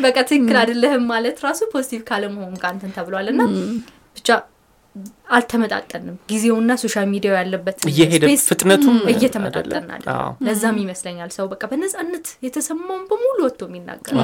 በቃ 0.05 0.16
ትክክል 0.28 0.57
አይደለህም 0.61 1.05
ማለት 1.11 1.37
ራሱ 1.46 1.61
positive 1.73 2.01
ካለመሆን 2.09 2.55
ጋር 2.62 2.70
እንትን 2.76 2.92
ተብሏል። 2.96 3.28
እና 3.33 3.42
ብቻ 4.16 4.28
አልተመጣጠንም። 5.37 6.16
ጊዜውና 6.31 6.72
social 6.83 7.07
media 7.12 7.28
ው 7.28 7.35
ያለበት 7.38 7.78
እየሄደ 7.90 8.24
pace 8.25 8.42
ፍጥነቱም 8.50 8.96
እየተመጣጠን 9.12 9.87
ለዛም 10.46 10.76
ይመስለኛል 10.83 11.31
ሰው 11.37 11.46
በቃ 11.52 11.62
በነጻነት 11.70 12.26
የተሰማውን 12.46 13.05
በሙሉ 13.11 13.38
ወጥቶ 13.46 13.62
የሚናገር 13.68 14.14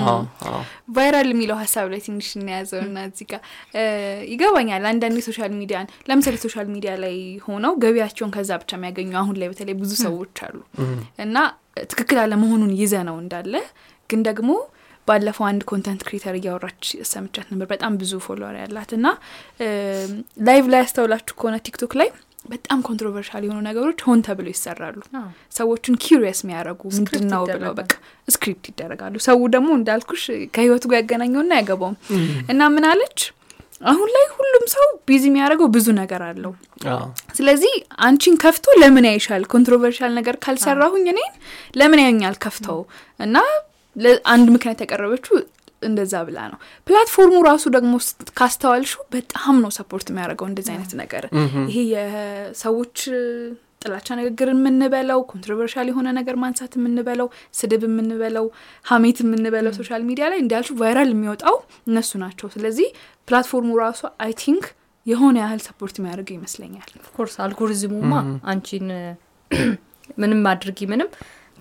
viral 0.96 1.28
የሚለው 1.32 1.58
ሀሳብ 1.62 1.86
ላይ 1.92 2.00
ትንሽ 2.06 2.28
እናያዘው 2.38 2.80
እና 2.84 3.06
እዚህ 3.08 3.28
ጋር 3.32 3.40
ይገባኛል። 4.32 4.84
አንዳንዴ 4.92 5.18
social 5.28 5.52
media 5.60 5.80
ን 5.80 5.88
ለምሳሌ 6.10 6.36
social 6.44 6.68
media 6.74 6.94
ላይ 7.04 7.16
ሆነው 7.46 7.74
ገቢያቸውን 7.84 8.32
ከዛ 8.36 8.50
ብቻ 8.62 8.72
የሚያገኙ 8.78 9.12
አሁን 9.22 9.36
ላይ 9.42 9.50
በተለይ 9.52 9.76
ብዙ 9.80 9.92
ሰዎች 10.06 10.36
አሉ። 10.46 10.58
እና 11.26 11.36
ትክክል 11.90 12.18
አለመሆኑን 12.22 12.74
ይዘ 12.78 12.94
ነው 13.08 13.16
እንዳለ 13.22 13.54
ግን 14.10 14.20
ደግሞ 14.28 14.50
ባለፈው 15.08 15.44
አንድ 15.48 15.62
content 15.70 16.02
creator 16.06 16.34
እያወራች 16.38 16.82
ሰምቻት 17.10 17.46
ነበር። 17.52 17.68
በጣም 17.72 17.92
ብዙ 18.00 18.12
follower 18.26 18.56
ያላት 18.60 18.90
እና 18.98 19.06
live 20.48 20.64
ላይ 20.72 20.82
ያስተውላችሁ 20.82 21.36
ከሆነ 21.40 21.56
ቲክቶክ 21.66 21.94
ላይ 22.00 22.10
በጣም 22.44 22.78
controversial 22.86 23.42
የሆኑ 23.46 23.58
ነገሮች 23.66 23.98
ሆን 24.06 24.20
ተብለው 24.26 24.52
ይሰራሉ። 24.54 24.98
ሰዎቹን 25.56 25.96
curious 26.04 26.38
የሚያደርጉ 26.44 26.82
ምንድን 26.96 27.24
ነው 27.32 27.42
ብለው 27.50 27.72
በቃ 27.80 27.92
script 28.28 28.66
ይደረጋሉ። 28.70 29.14
ሰው 29.26 29.40
ደግሞ 29.54 29.68
እንዳልኩሽ 29.78 30.24
ከህይወቱ 30.54 30.84
ጋር 30.92 31.00
ያገናኘውና 31.02 31.52
አያገባውም 31.58 31.96
እና 32.52 32.68
ምን 32.74 32.86
አለች 32.90 33.18
አሁን 33.84 34.08
ላይ 34.14 34.24
ሁሉም 34.36 34.64
ሰው 34.72 34.86
busy 35.08 35.24
የሚያደርገው 35.28 35.68
ብዙ 35.74 35.86
ነገር 35.98 36.22
አለው። 36.28 36.52
ስለዚህ 37.36 37.74
አንቺን 38.06 38.36
ከፍቶ 38.42 38.66
ለምን 38.80 39.06
ያይሻል? 39.10 39.42
controversial 39.52 40.12
ነገር 40.18 40.36
ካልሰራሁኝ 40.44 41.04
እኔን 41.12 41.32
ለምን 41.76 42.00
ያዩኛል 42.04 42.36
ከፍተው 42.44 42.80
እና 43.20 43.36
አንድ 44.32 44.46
ምክንያት 44.54 44.80
ያቀረበችው 44.84 45.36
እንደዛ 45.82 46.14
ብላ 46.28 46.38
ነው። 46.52 46.58
platform 46.86 47.26
ኡ 47.26 47.36
ራሱ 47.48 47.64
ደግሞ 47.76 47.92
ካስተዋልሹ 48.38 48.94
በጣም 49.14 49.56
ነው 49.64 49.70
support 49.76 50.06
የሚያደርገው 50.10 50.46
እንደዚህ 50.50 50.72
አይነት 50.74 50.92
ነገር 51.02 51.24
ይሄ 51.68 51.76
የሰዎች 51.92 52.96
ጥላቻ 53.82 54.08
ንግግር 54.20 54.48
የምንበለው 54.52 55.20
controversial 55.30 55.88
የሆነ 55.90 56.08
ነገር 56.16 56.36
ማንሳት 56.42 56.72
የምንበለው 56.78 57.28
ስድብ 57.58 57.82
የምንበለው 57.88 58.46
ሀሜት 58.84 59.18
የምንበለው 59.24 59.72
social 59.78 60.02
media 60.08 60.26
ላይ 60.32 60.40
እንዳልሹ 60.44 60.76
viral 60.80 61.10
የሚወጣው 61.12 61.56
እነሱ 61.86 62.10
ናቸው። 62.24 62.48
ስለዚህ 62.54 62.88
platform 63.28 63.62
ኡ 63.62 63.70
ራሱ 63.84 64.02
I 64.26 64.32
think 64.42 64.64
የሆነ 65.06 65.36
ያህል 65.42 65.60
support 65.66 65.96
የሚያደርገው 65.98 66.36
ይመስለኛል። 66.38 66.90
of 67.02 67.11
course 67.11 67.36
algorithm 67.44 67.88
ኡማ 67.88 68.12
አንቺን 68.52 68.88
ምንም 70.22 70.42
አድርጊ 70.50 70.80
ምንም 70.90 71.08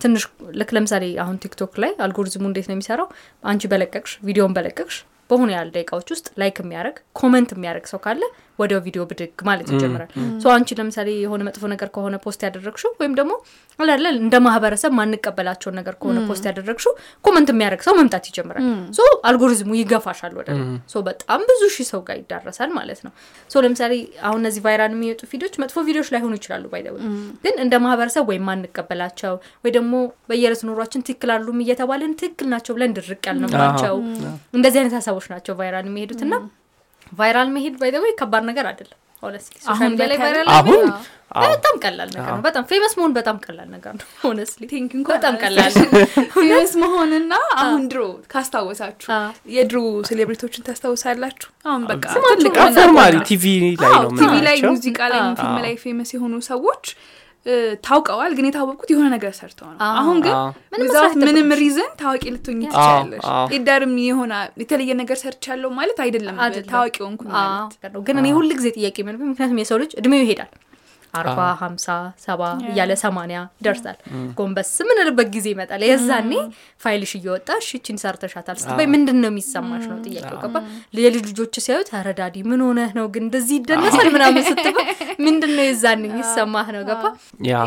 ትንሽ 0.00 0.24
ልክ 0.60 0.70
ለምሳሌ 0.76 1.04
አሁን 1.22 1.36
ቲክቶክ 1.42 1.72
ላይ 1.82 1.92
አልጎሪዝሙ 2.04 2.44
እንዴት 2.50 2.66
ነው 2.68 2.74
የሚሰራው? 2.76 3.08
አንቺ 3.44 3.62
በለቀቅሽ 3.72 4.12
ቪዲዮን 4.26 4.54
በለቀቅሽ 4.56 4.96
በሆነ 5.30 5.50
ያህል 5.54 5.70
ደቂቃዎች 5.74 6.08
ውስጥ 6.14 6.26
like 6.40 6.58
የሚያደርግ 6.62 6.98
comment 7.20 7.50
የሚያደርግ 7.54 7.86
ሰው 7.92 8.00
ካለ 8.04 8.22
ወዲያው 8.58 8.80
ቪዲዮ 8.86 9.02
ብድግ 9.10 9.42
ማለት 9.48 9.68
ይጀምራል። 9.72 10.10
so 10.42 10.52
አንቺ 10.54 10.76
ለምሳሌ 10.78 11.08
የሆነ 11.22 11.42
መጥፎ 11.48 11.64
ነገር 11.72 11.88
ከሆነ 11.94 12.16
post 12.24 12.40
ያደረግሽው 12.46 12.92
ወይም 13.00 13.12
ደግሞ 13.18 13.32
አላለ 13.78 14.06
እንደ 14.18 14.36
ማህበረሰብ 14.46 14.92
ማንቀበላቸውን 14.98 15.76
ነገር 15.80 15.94
ከሆነ 16.00 16.18
post 16.28 16.44
ያደረግሽው 16.48 16.92
comment 17.24 17.48
የሚያደርግ 17.52 17.82
ሰው 17.86 17.94
መምጣት 17.98 18.24
ይጀምራል። 18.30 18.64
so 18.96 19.00
algorithm 19.30 19.63
ኡ 19.63 19.70
ይገፋሻል 19.80 20.32
ወደ 20.38 20.48
so 20.92 21.02
በጣም 21.08 21.40
ብዙ 21.50 21.62
ሺህ 21.76 21.88
ሰው 21.90 22.02
ጋር 22.08 22.18
ይዳረሳል 22.20 22.72
ማለት 22.78 23.00
ነው። 23.06 23.12
so 23.50 23.62
ለምሳሌ 23.64 23.92
አሁን 24.26 24.40
እነዚህ 24.42 24.62
viral 24.66 24.92
የሚወጡ 24.96 25.22
ቪዲዮች 25.32 25.54
መጥፎ 25.62 25.78
ቪዲዮች 25.88 26.10
ላይሆኑ 26.14 26.32
ይችላሉ 26.38 26.64
by 26.72 26.78
the 26.78 26.87
way 26.87 26.96
ግን 27.44 27.54
እንደ 27.64 27.74
ማህበረሰብ 27.84 28.24
ወይም 28.30 28.46
ማንቀበላቸው 28.50 29.34
ወይ 29.64 29.72
ደግሞ 29.76 29.94
በየዕለት 30.30 30.62
ኑሯችን 30.68 31.04
ትክክል 31.08 31.32
አይደሉም 31.34 31.60
እየተባልን 31.64 32.14
ትክክል 32.20 32.48
ናቸው 32.52 32.74
ብለን 32.76 32.94
ድርቅ 32.98 33.22
ያልንባቸው 33.30 33.94
እንደዚህ 34.56 34.78
አይነት 34.80 34.96
ሀሳቦች 34.98 35.28
ናቸው 35.32 35.54
viral 35.60 35.86
የሚሄዱት 35.88 36.22
እና 36.26 36.34
viral 37.12 37.50
መሄድ 37.54 37.76
by 37.80 37.88
the 37.88 38.01
way 38.01 38.14
ከባድ 38.20 38.44
ነገር 38.48 38.66
አይደለም። 38.70 38.98
አሁን 39.22 40.82
በጣም 41.44 41.74
ቀላል 41.82 42.08
ነገር 42.10 42.28
ነው። 42.28 42.42
በጣም 42.46 42.62
famous 42.70 42.92
መሆን 42.98 43.12
በጣም 43.16 43.36
ቀላል 43.44 43.68
ነገር 43.74 43.92
ነው። 43.98 44.06
honestly 44.22 44.62
በጣም 45.08 45.34
ቀላል 45.42 45.74
famous 46.36 46.72
መሆንና 46.82 47.32
አሁን 47.58 47.82
ድሮ 47.92 48.02
ካስታወሳችሁ 48.32 49.08
የድሮ 49.56 49.78
celebrity 50.08 50.42
ኦችን 50.42 50.64
ታስታውሳላችሁ? 50.68 51.48
አሁን 51.64 51.82
በቃ 51.84 52.04
ቲቪ 53.28 53.44
ላይ 54.48 54.58
ሙዚቃ 54.68 55.00
ላይ 55.12 55.20
ፊልም 55.34 55.58
ላይ 55.66 55.74
famous 55.84 56.12
የሆኑ 56.16 56.34
ሰዎች 56.48 56.84
ታውቀዋል፣ 57.84 58.32
ግን 58.36 58.46
የታወቁት 58.48 58.88
የሆነ 58.92 59.06
ነገር 59.14 59.32
ሰርተው 59.38 59.68
ነው። 59.70 59.78
አሁን 60.00 60.16
ግን 60.24 60.34
ዊዛውት 60.82 61.14
ምንም 61.22 61.50
ሪዝን 61.60 61.90
ታዋቂ 62.00 62.24
ልትሆኝ 62.34 62.60
ትችላለሽ። 62.66 63.26
ኢዳርም 63.56 63.94
የሆነ 64.04 64.32
የተለየ 64.62 64.94
ነገር 65.00 65.18
ሰርቻለሁ 65.22 65.70
ማለት 65.78 66.00
አይደለም። 66.04 66.38
ታዋቂ 66.70 66.96
ሆንኩ 67.04 67.22
ማለት። 67.30 67.74
ግን 68.08 68.18
እኔ 68.22 68.30
ሁል 68.38 68.50
ጊዜ 68.58 68.68
ጥያቄ 68.76 68.96
ምክንያቱም 69.08 69.60
የሰው 69.62 69.78
ልጅ 69.82 69.92
እድሜው 70.00 70.24
ይሄዳል 70.24 70.50
አርባ 71.14 71.40
ሀምሳ 71.60 71.86
ሰባ 72.24 72.40
እያለ 72.68 72.92
ሰማንያ 73.02 73.38
ይደርሳል። 73.60 73.96
ጎንበስ 74.38 74.72
ምንልበት 74.88 75.28
ጊዜ 75.34 75.46
ይመጣል። 75.52 75.82
የዛኔ 75.86 76.32
ፋይልሽ 76.82 77.12
እየወጣ 77.18 77.48
ሽችን 77.68 77.96
ሰርተሻታል 78.02 78.56
ስትባይ 78.62 78.86
ምንድን 78.94 79.18
ነው 79.22 79.30
የሚሰማሽ 79.32 79.84
ነው 79.90 79.98
ጥያቄው። 80.06 80.38
ገባ 80.44 80.56
የልጅ 80.98 81.24
ልጆች 81.30 81.54
ሲያዩት 81.64 81.90
ረዳዲ 82.08 82.36
ምን 82.50 82.60
ሆነህ 82.66 82.90
ነው 82.98 83.06
ግን 83.14 83.24
እንደዚህ 83.26 83.56
ይደነሳል 83.60 84.08
ምናምን 84.14 84.44
ስትባይ 84.48 84.86
ምንድን 85.26 85.52
ነው 85.56 85.64
የዛኔ 85.68 86.02
የሚሰማህ 86.10 86.68
ነው። 86.76 86.82
ገባ 86.88 87.04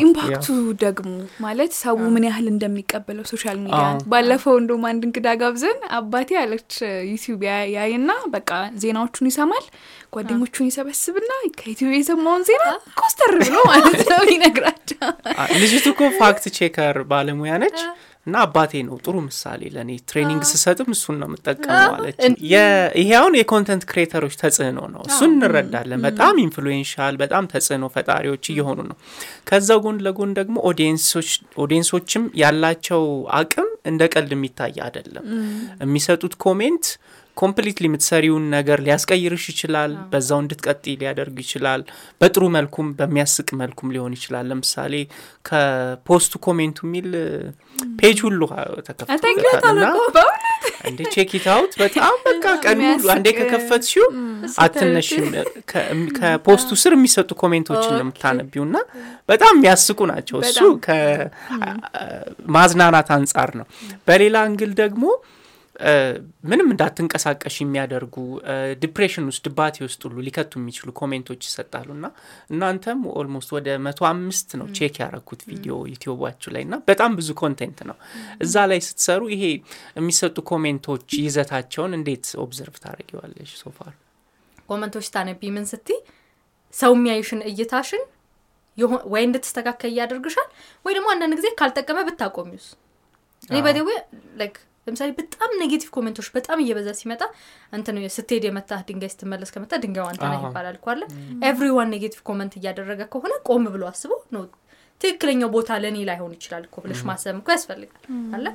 impact 0.04 0.37
ኡ 0.37 0.48
ደግሞ 0.84 1.10
ማለት 1.46 1.74
ሰው 1.82 1.98
ምን 2.14 2.26
ያህል 2.28 2.48
እንደሚቀበለው 2.54 3.26
social 3.32 3.58
media። 3.64 3.84
ባለፈው 4.12 4.56
እንደውም 4.62 4.86
አንድ 4.90 5.04
እንግዳ 5.08 5.28
ጋብዘን 5.42 5.80
አባቴ 5.98 6.30
ያለች 6.40 6.72
ዩቲዩብ 7.12 7.42
ያይና 7.76 8.12
በቃ 8.34 8.50
ዜናዎቹን 8.82 9.30
ይሰማል 9.30 9.66
ጓደኞቹን 10.14 10.68
ይሰበስብና 10.68 11.30
ከኢትዮጵያ 11.58 11.98
የሰማውን 11.98 12.44
ዜና 12.48 12.64
ኮስተር 13.00 13.32
ብሎ 13.42 13.56
ማለት 13.72 14.00
ነው 14.12 14.24
ይነግራቸው። 14.34 14.98
ልጅቱ 15.62 15.86
እኮ 15.94 16.02
fact 16.18 16.46
checker 16.58 16.98
ባለሙያ 17.12 17.54
ነች 17.64 17.80
እና 18.28 18.36
አባቴ 18.46 18.72
ነው 18.88 18.96
ጥሩ 19.04 19.16
ምሳሌ 19.26 19.62
ለእኔ 19.76 19.92
training 20.10 20.42
ስሰጥም 20.50 20.90
እሱን 20.96 21.16
ነው 21.22 21.28
የምጠቀመው 21.30 21.94
አለች። 21.96 22.20
ይሄ 22.98 23.10
አሁን 23.20 23.38
የ 23.40 23.50
content 23.50 23.84
creator 23.92 24.20
ኦች 24.20 24.36
ተጽዕኖ 24.42 24.80
ነው፣ 24.94 25.02
እሱን 25.08 25.32
እንረዳለን። 25.38 26.04
በጣም 26.08 26.42
influential፣ 26.44 27.16
በጣም 27.24 27.48
ተጽዕኖ 27.54 27.88
ፈጣሪዎች 27.96 28.44
እየሆኑ 28.54 28.80
ነው። 28.90 28.98
ከዛው 29.50 29.80
ጎን 29.86 29.98
ለጎን 30.08 30.34
ደግሞ 30.40 30.56
audience 31.58 31.97
ኦችም 31.97 32.26
ያላቸው 32.42 33.04
አቅም 33.40 33.72
እንደ 33.86 34.02
ቀልድ 34.14 34.34
የሚታይ 34.38 34.78
አይደለም። 34.86 35.26
የሚሰጡት 35.82 36.36
comment 36.46 36.86
completely 37.38 37.86
የምትሰሪውን 37.88 38.46
ነገር 38.56 38.80
ሊያስቀይርሽ 38.86 39.44
ይችላል። 39.52 39.92
በዛው 40.12 40.40
እንድትቀጥይ 40.44 40.96
ሊያደርግ 41.02 41.38
ይችላል። 41.44 41.82
በጥሩ 42.22 42.44
መልኩም 42.56 42.88
በሚያስቅ 43.00 43.48
መልኩም 43.62 43.92
ሊሆን 43.96 44.16
ይችላል። 44.18 44.46
ለምሳሌ 44.52 44.94
ከ 45.46 45.75
post 45.75 46.34
ኡ 46.46 46.52
comment 46.52 46.74
ኡ 46.74 46.80
የሚል 46.88 47.10
page 48.00 48.18
ሁሉ 48.26 48.42
ተከፍቶለታልና 48.88 49.86
እንደ 50.90 51.02
out 51.54 51.74
በጣም 51.82 52.14
በቃ 52.26 52.46
ቀን 52.66 52.78
ሙሉ 52.86 53.04
አንዴ 53.14 53.28
ከከፈት 53.38 53.84
ሲሁ 53.90 54.04
አትነሽም። 54.64 55.26
ከ 56.18 56.31
post 56.31 56.57
ኡ 56.57 56.70
ስር 56.84 56.94
የሚሰጡ 56.98 57.30
comment 57.42 57.70
ኦችን 57.70 57.94
ነው 57.94 58.04
የምታነቢው 58.06 58.64
እና 58.68 58.78
በጣም 59.30 59.54
የሚያስቁ 59.58 60.00
ናቸው። 60.12 60.38
እሱ 60.46 60.58
ከማዝናናት 60.88 62.10
አንጻር 63.18 63.52
ነው። 63.60 63.68
በሌላ 64.08 64.38
angle 64.52 64.74
ደግሞ 64.82 65.04
ምንም 66.50 66.68
እንዳትንቀሳቀሽ 66.72 67.56
የሚያደርጉ 67.62 68.16
depression 68.82 69.26
ውስጥ 69.30 69.42
ድባቴ 69.48 69.78
ውስጥ 69.86 70.02
ሁሉ 70.08 70.18
ሊከቱ 70.28 70.52
የሚችሉ 70.60 70.90
comment 71.00 71.26
ኦች 71.26 71.42
ይሰጣሉ። 71.48 71.88
እና 71.98 72.08
እናንተም 72.54 73.00
almost 73.16 73.52
ወደ 73.58 73.78
መቶ 73.86 74.02
አምስት 74.10 74.50
ነው 74.60 74.68
check 74.78 74.98
ያረኩት 75.04 75.42
ቪዲዮ 75.50 75.74
YouTube 75.94 76.23
ኣችሁ 76.23 76.52
ላይ 76.56 76.64
እና 76.68 76.78
በጣም 76.90 77.12
ብዙ 77.20 77.30
content 77.42 77.82
ነው። 77.90 77.98
እዛ 78.46 78.66
ላይ 78.72 78.82
ስትሰሩ 78.88 79.22
ይሄ 79.36 79.44
የሚሰጡ 80.00 80.38
ኮሜንቶች 80.52 81.08
ይዘታቸውን 81.24 81.94
እንዴት 82.00 82.28
ኦብዘርቭ 82.46 82.78
ታደርጊዋለሽ 82.84 83.54
ሶፋር 83.64 83.94
ኮመንቶች 84.70 85.08
ታነቢ 85.14 85.44
ምን 85.54 85.66
ስቲ 85.72 85.90
ሰው 86.74 86.92
የሚያዩሽን 86.98 87.42
እይታሽን 87.50 88.04
ወይ 89.12 89.24
እንድትስተካከል 89.28 89.90
እያደርግሻል 89.92 90.48
ወይ 90.86 90.94
ደግሞ 90.98 91.08
አንዳንድ 91.14 91.34
ጊዜ 91.40 91.48
ካልጠቀመ 91.60 92.00
ብታቆሚውስ? 92.08 92.68
እኔ 93.50 93.58
በደዌ 93.66 93.90
ላይክ 94.40 94.56
ለምሳሌ 94.88 95.10
በጣም 95.18 95.50
ኔጌቲቭ 95.62 95.90
ኮሜንቶች 95.96 96.28
በጣም 96.36 96.60
እየበዛ 96.64 96.90
ሲመጣ 97.00 97.22
እንትን 97.74 97.98
ስትሄድ 98.16 98.46
የመታ 98.48 98.80
ድንጋይ 98.88 99.12
ስትመለስ 99.14 99.50
ከመጣ 99.56 99.74
ድንጋዩ 99.84 100.06
አንተ 100.12 100.24
ነህ 100.32 100.42
ይባላል 100.46 100.76
እኳለ 100.80 101.02
ኤቭሪዋን 101.50 101.92
ኔጌቲቭ 101.96 102.22
ኮመንት 102.30 102.56
እያደረገ 102.60 103.02
ከሆነ 103.14 103.34
ቆም 103.50 103.66
ብሎ 103.74 103.84
አስቦ 103.92 104.12
ነው። 104.36 104.44
ትክክለኛው 105.02 105.50
ቦታ 105.54 105.78
ለእኔ 105.84 105.98
ላይሆን 106.10 106.34
ይችላል 106.38 106.64
እኮ 106.68 106.76
ብለሽ 106.84 107.00
ማሰብ 107.08 107.38
እኮ 107.40 107.50
ያስፈልጋል 107.56 108.04
አለ። 108.36 108.48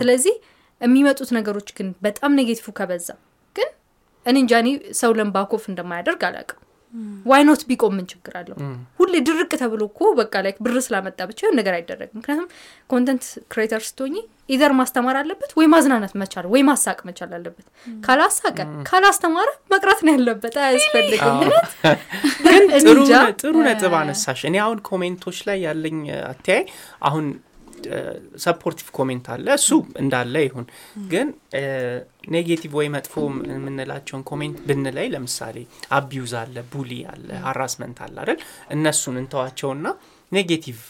ስለዚህ 0.00 0.34
የሚመጡት 0.80 1.30
ነገሮች 1.36 1.68
ግን 1.78 1.88
በጣም 2.04 2.36
negative 2.38 2.66
ከበዛ 2.76 3.08
ግን 3.56 3.70
እኔ 4.26 4.36
እንጃ 4.42 4.52
እኔ 4.62 4.68
ሰው 4.98 5.12
ለምን 5.18 5.39
back 5.39 5.53
off 5.53 5.64
እንደማያደርግ 5.70 6.22
አላውቅም 6.28 6.57
why 7.26 7.44
not 7.44 7.62
ቢቆም 7.68 7.92
ምን 7.96 8.06
ችግር 8.10 8.34
አለው? 8.40 8.56
ሁሌ 9.00 9.14
ድርቅ 9.26 9.50
ተብሎ 9.62 9.82
እኮ 9.90 10.00
በቃ 10.18 10.34
ላይ 10.44 10.52
ብር 10.64 10.76
ስላመጣ 10.86 11.18
ብቻ 11.30 11.40
ነገር 11.58 11.74
አይደረግም። 11.78 12.16
ምክንያቱም 12.20 12.48
content 12.90 13.24
creator 13.52 13.82
ስትሆኝ 13.88 14.14
either 14.48 14.72
ማስተማር 14.78 15.16
አለበት 15.20 15.50
ወይ 15.58 15.66
ማዝናናት 15.72 16.12
መቻል 16.20 16.46
ወይ 16.52 16.62
ማሳቅ 16.68 16.98
መቻል 17.08 17.32
አለበት። 17.38 17.66
ካላሳቀ 18.02 18.58
ካላስተማረ 18.88 19.48
መቅረት 19.72 20.00
ነው 20.06 20.12
ያለበት። 20.16 20.54
አያስፈልግም። 20.62 21.36
ግን 22.46 22.64
ጥሩ 23.42 23.56
ነጥብ 23.66 23.94
አነሳሽ። 24.00 24.42
እኔ 24.50 24.56
አሁን 24.64 24.80
comment 24.88 25.21
ኦች 25.21 25.40
ላይ 25.48 25.60
ያለኝ 25.66 25.98
አተያይ 26.30 26.64
አሁን 27.02 27.26
supportive 28.44 28.88
comment 28.96 29.26
አለ። 29.34 29.46
እሱ 29.58 29.70
እንዳለ 30.02 30.34
ይሁን። 30.46 30.66
ግን 31.12 31.28
negative 32.34 32.72
ወይ 32.78 32.88
መጥፎ 32.94 33.14
የምንላቸውን 33.52 34.22
comment 34.30 34.58
ብንለይ 34.68 35.08
ለምሳሌ 35.14 35.56
abuse 35.98 36.34
አለ 36.42 36.56
bully 36.72 36.92
አለ 37.12 37.28
harassment 37.46 37.98
አለ 38.06 38.16
አይደል? 38.24 38.38
እነሱን 38.74 39.18
እንተዋቸውና 39.22 39.86
negative 40.32 40.80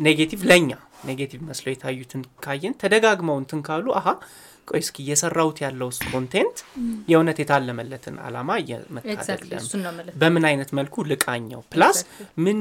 negative 0.00 0.40
ለእኛ 0.50 0.70
negative 1.06 1.40
መስለው 1.48 1.72
የታዩትን 1.72 2.22
ካየን 2.44 2.74
ተደጋግመው 2.80 3.36
እንትን 3.42 3.60
ካሉ 3.66 3.86
አሀ 3.98 4.06
ቆይ 4.68 4.80
እስኪ 4.82 4.96
እየሰራሁት 5.04 5.58
ያለው 5.64 5.88
content 6.12 6.56
የእውነት 7.10 7.38
የታለመለትን 7.42 8.14
አላማ 8.26 8.50
እየመታ 8.62 9.04
exactly 9.14 9.34
አይደለም። 9.48 9.62
እሱን 9.62 9.80
ነው 9.84 9.90
የምልህ። 9.92 10.14
በምን 10.22 10.44
አይነት 10.50 10.70
መልኩ 10.78 11.04
ልቃኘው? 11.10 11.60
plus 11.72 11.98
ምን 12.44 12.58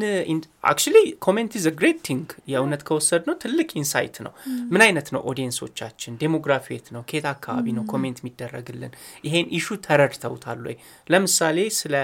actually 0.71 0.95
comment 1.25 1.55
is 1.60 1.65
great 1.79 1.99
thing 2.08 2.25
የእውነት 2.51 2.83
ከወሰድነው 2.88 3.38
ትልቅ 3.43 3.69
insight 3.81 4.17
ነው። 4.25 4.33
ምን 4.73 4.83
አይነት 4.87 5.09
ነው 5.15 5.23
audience 5.31 5.73
ኦቻችን 5.73 6.19
demography 6.21 6.67
የት 6.75 6.87
ነው? 6.95 7.03
ከየት 7.09 7.27
አካባቢ 7.33 7.65
ነው 7.77 7.85
comment 7.93 8.19
የሚደረግልን? 8.23 8.93
ይሄን 9.25 9.47
issue 9.58 9.67
ተረድተውታል 9.87 10.61
ወይ? 10.67 10.77
ለምሳሌ 11.09 11.57
ስለ 11.79 11.95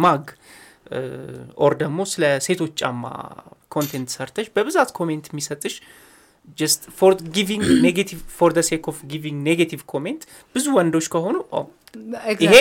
mug 0.00 0.24
or 1.60 1.72
ደግሞ 1.80 1.98
ስለ 2.12 2.24
ሴቶች 2.46 2.72
ጫማ 2.80 3.04
content 3.74 4.08
ሰርተሽ 4.14 4.46
በብዛት 4.54 4.90
comment 4.96 5.26
የሚሰጥሽ 5.30 5.74
just 6.58 6.82
for 6.98 7.12
giving 7.36 7.64
negative 7.84 8.20
for 8.36 8.50
the 8.56 8.62
sake 8.68 8.84
of 8.92 8.98
giving 9.12 9.38
negative 9.48 9.82
comment 9.92 10.22
ብዙ 10.54 10.64
ወንዶች 10.78 11.06
ከሆኑ 11.14 11.36
ኦ 11.52 11.60
ይሄ 12.42 12.54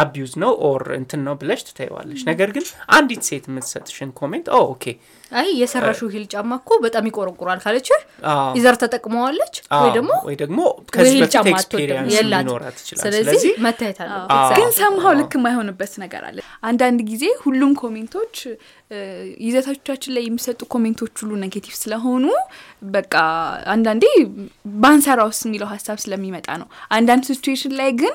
abuse 0.00 0.32
ነው 0.42 0.52
or 0.66 0.82
እንትን 0.96 1.20
ነው 1.26 1.34
ብለሽ 1.40 1.60
ትታይዋለሽ 1.68 2.22
ነገር 2.26 2.48
ግን 2.56 2.64
አንዲት 2.96 3.22
ሴት 3.28 3.44
የምትሰጥሽን 3.50 4.10
comment 4.18 4.48
ኦ 4.52 4.60
okay 4.72 4.84
አይ 5.32 5.48
የሰራሽው 5.60 6.08
heel 6.12 6.24
ጫማ 6.32 6.50
እኮ 6.60 6.70
በጣም 6.82 7.04
ይቆረቁራል 7.08 7.60
ካለች 7.62 7.88
user 8.56 8.76
ተጠቅመዋለች 8.82 9.54
ወይ 9.76 9.90
ደግሞ 9.96 10.10
ወይ 10.28 10.36
ደግሞ 10.42 10.58
ከዚህ 10.94 11.16
በፊት 11.22 11.48
experience 11.52 12.18
ሊኖራት 12.32 12.76
ይችላል። 12.82 13.04
ስለዚህ 13.16 13.54
መታየት 13.66 13.98
አዎ። 14.06 14.20
ግን 14.50 14.62
Exactly. 14.62 14.76
ሰምሀው 14.80 15.14
ልክ 15.20 15.32
የማይሆንበት 15.38 15.94
ነገር 16.04 16.22
አለ። 16.28 16.38
አንዳንድ 16.70 17.00
ጊዜ 17.10 17.24
ሁሉም 17.44 17.72
comment 17.82 18.16
ኦች 18.16 18.36
ይዘቶቻችን 19.44 20.14
ላይ 20.16 20.24
የሚሰጡ 20.26 20.60
comment 20.74 21.00
ኦች 21.00 21.14
ሁሉ 21.22 21.32
negative 21.42 21.74
ስለሆኑ 21.80 22.24
በቃ 22.94 23.14
አንዳንዴ 23.74 24.04
ባንሰራውስ 24.82 25.40
የሚለው 25.46 25.70
ሀሳብ 25.72 25.98
ስለሚመጣ 26.04 26.48
ነው። 26.62 26.68
አንዳንድ 26.94 27.24
situation 27.30 27.74
ላይ 27.80 27.90
ግን 28.00 28.14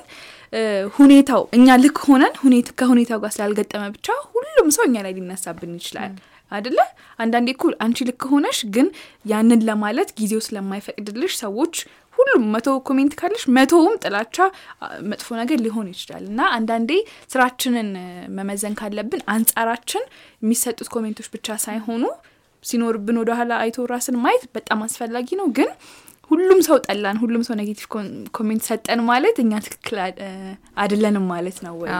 ሁኔታው 0.96 1.44
እኛ 1.58 1.78
ልክ 1.84 1.98
ሆነን 2.08 2.34
ሁኔታ 2.44 2.68
ከሁኔታው 2.80 3.20
ጋር 3.24 3.32
ስላልገጠመ 3.36 3.84
ብቻ 3.96 4.08
ሁሉም 4.32 4.70
ሰው 4.76 4.84
እኛ 4.88 4.98
ላይ 5.06 5.14
ሊነሳብን 5.18 5.74
ይችላል። 5.80 6.14
አደለ 6.52 6.80
አንዳንዴ 7.20 7.48
እኮ 7.56 7.64
አንቺ 7.86 7.98
ልክ 8.08 8.24
ሆነሽ 8.32 8.60
ግን 8.76 8.88
ያንን 9.32 9.60
ለማለት 9.68 10.10
ጊዜው 10.20 10.42
ስለማይፈቅድልሽ 10.46 11.34
ሰዎች 11.42 11.74
ሁሉም 12.18 12.44
መቶ 12.54 12.70
comment 12.88 13.14
ካለሽ 13.20 13.44
መቶውም 13.58 13.94
ጥላቻ 14.04 14.38
መጥፎ 15.12 15.28
ነገር 15.42 15.60
ሊሆን 15.66 15.88
ይችላል። 15.94 16.24
እና 16.32 16.42
አንዳንዴ 16.56 16.92
ስራችንን 17.34 17.90
መመዘን 18.38 18.74
ካለብን 18.80 19.22
አንጻራችን 19.34 20.04
የሚሰጡት 20.44 20.90
comment 20.96 21.17
ኦች 21.17 21.30
ብቻ 21.36 21.58
ሳይሆኑ 21.66 22.04
ሲኖርብን 22.64 23.20
ወደኋላ 23.22 23.52
አይቶ 23.64 23.86
ራስን 23.92 24.18
ማየት 24.24 24.44
በጣም 24.56 24.80
አስፈላጊ 24.88 25.30
ነው። 25.40 25.48
ግን 25.58 25.70
ሁሉም 26.32 26.60
ሰው 26.66 26.78
ጠላን 26.86 27.18
ሁሉም 27.22 27.44
ሰው 27.46 27.56
negative 27.60 27.86
comment 28.38 28.64
ሰጠን 28.68 29.00
ማለት 29.08 29.38
እኛ 29.44 29.52
ትክክል 29.66 29.98
አይደለንም 30.78 31.26
ማለት 31.32 31.58
ነው 31.66 31.74
ወይ? 31.82 31.92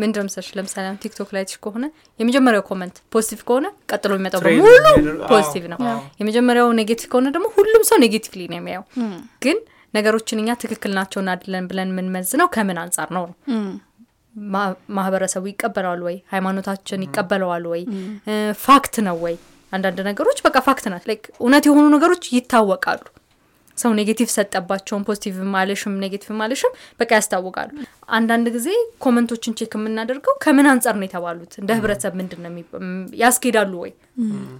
ምንድን 0.00 0.26
መሰለሽ 0.28 0.48
ለምሳሌ 0.58 0.84
አሁን 0.86 0.98
TikTok 1.04 1.30
ላይ 1.36 1.44
ከሆነ 1.64 1.84
የመጀመሪያው 2.20 2.64
comment 2.70 2.96
positive 3.14 3.40
ከሆነ 3.48 3.66
ቀጥሎ 3.92 4.10
የሚመጣው 4.14 4.42
በሙሉ 4.46 4.74
positive 5.30 5.64
ነው። 5.72 5.78
የመጀመሪያው 6.20 6.68
negative 6.80 7.08
ከሆነ 7.12 7.32
ደግሞ 7.36 7.48
ሁሉም 7.56 7.84
ሰው 7.90 7.98
negatively 8.04 8.42
ነው 8.52 8.58
የሚያየው። 8.60 8.84
ግን 9.44 9.58
ነገሮችን 9.94 10.40
እኛ 10.42 10.50
ትክክል 10.62 10.92
ናቸውን 10.96 11.28
አይደለን 11.32 11.64
ብለን 11.70 11.90
የምንመዝነው 11.92 12.48
ከምን 12.54 12.78
አንጻር 12.82 13.08
ነው? 13.16 13.24
ማህበረሰቡ 14.96 15.44
ይቀበለዋል 15.50 16.00
ወይ? 16.06 16.16
ሃይማኖታችን 16.32 17.04
ይቀበለዋል 17.06 17.66
ወይ? 17.72 17.82
fact 18.64 18.96
ነው 19.08 19.18
ወይ? 19.24 19.36
አንዳንድ 19.72 19.98
ነገሮች 20.08 20.38
በቃ 20.44 20.56
fact 20.66 20.84
ናት። 20.92 21.04
like 21.10 21.22
እውነት 21.38 21.64
የሆኑ 21.68 21.84
ነገሮች 21.94 22.24
ይታወቃሉ 22.34 23.02
ሰው 23.78 23.90
negative 23.98 24.28
ሰጠባቸውን 24.34 25.02
positive 25.08 25.36
ማለሽም 25.54 25.94
negative 26.02 26.30
ማለሽም 26.40 26.72
በቃ 27.00 27.10
ያስታውቃሉ። 27.18 27.70
አንዳንድ 28.16 28.46
ጊዜ 28.56 28.68
comment 29.04 29.32
ኦችን 29.32 29.56
check 29.58 29.72
የምናደርገው 29.78 30.34
ከምን 30.44 30.68
አንጻር 30.72 30.96
ነው 31.00 31.06
የተባሉት? 31.08 31.52
እንደ 31.60 31.70
ህብረተሰብ 31.78 32.14
ምንድን 32.20 32.42
ነው 32.46 32.52
ያስኬዳሉ 33.22 33.72
ወይ? 33.84 33.92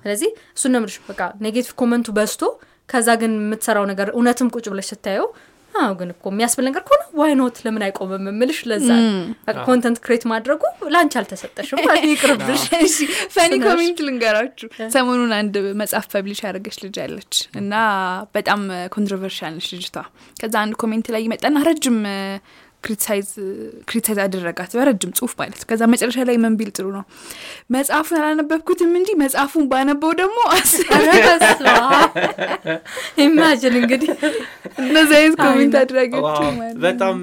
ስለዚህ 0.03 0.31
እሱን 0.57 0.72
ነው 0.74 0.81
የምልሽ። 0.81 0.96
በቃ 1.11 1.20
negative 1.47 1.73
comment 1.83 2.03
ኡ 2.03 2.09
በዝቶ 2.18 2.42
ከዛ 2.88 3.09
ግን 3.20 3.33
የምትሰራው 3.40 3.85
ነገር 3.90 4.09
እውነትም 4.14 4.48
ቁጭ 4.55 4.66
ብለሽ 4.72 4.88
ስታየው 4.92 5.27
አዎ 5.75 5.93
ግን 5.99 6.09
እኮ 6.13 6.25
የሚያስብል 6.33 6.65
ነገር 6.67 6.83
ከሆነ 6.87 7.03
why 7.21 7.33
not 7.38 7.57
ለምን 7.65 7.83
አይቆምም 7.87 8.27
የምልሽ? 8.31 8.59
ለዛ 8.71 8.89
content 9.67 9.99
create 10.05 10.25
ማድረግ 10.33 10.61
ለአንቺ 10.93 11.15
አልተሰጠሽም። 11.21 11.79
ይቅርብሽ። 12.11 12.63
እሺ 12.81 12.97
funny 13.35 13.53
comment 13.64 14.01
ልንገራችሁ። 14.07 14.69
ሰሞኑን 14.95 15.33
አንድ 15.39 15.55
መጽሐፍ 15.81 16.07
publish 16.12 16.40
ያደረገች 16.45 16.79
ልጅ 16.85 16.99
አለች 17.05 17.33
እና 17.61 17.73
በጣም 18.37 18.63
controversial 18.95 19.55
ነች 19.57 19.69
ልጅቷ። 19.75 19.97
ከዛ 20.37 20.55
አንድ 20.65 20.77
comment 20.83 21.09
ላይ 21.15 21.23
ይመጣና 21.27 21.65
ረጅም 21.69 21.99
criticize 22.85 23.29
criticize 23.88 24.19
አደረጋት። 24.25 24.73
በረጅም 24.79 25.12
ጽሁፍ 25.18 25.33
ማለት 25.40 25.59
ነው። 25.59 25.66
ከዛ 25.70 25.83
መጨረሻ 25.92 26.16
ላይ 26.29 26.37
ምን 26.42 26.55
ቢል 26.59 26.70
ጥሩ 26.77 26.87
ነው? 26.97 27.05
መጽሐፉን 27.75 28.18
አላነበብኩትም 28.20 28.92
እንጂ 29.01 29.11
መጽሐፉን 29.23 29.64
ባነበው 29.70 30.12
ደግሞ 30.20 30.38
imagine 33.25 33.77
እንግዲህ 33.81 34.11
እነዚህ 34.85 35.16
አይነት 35.20 35.37
ኮሜንት 35.44 35.75
አድራጊዎች 35.83 36.38
ነው። 36.44 36.53
በጣም 36.85 37.16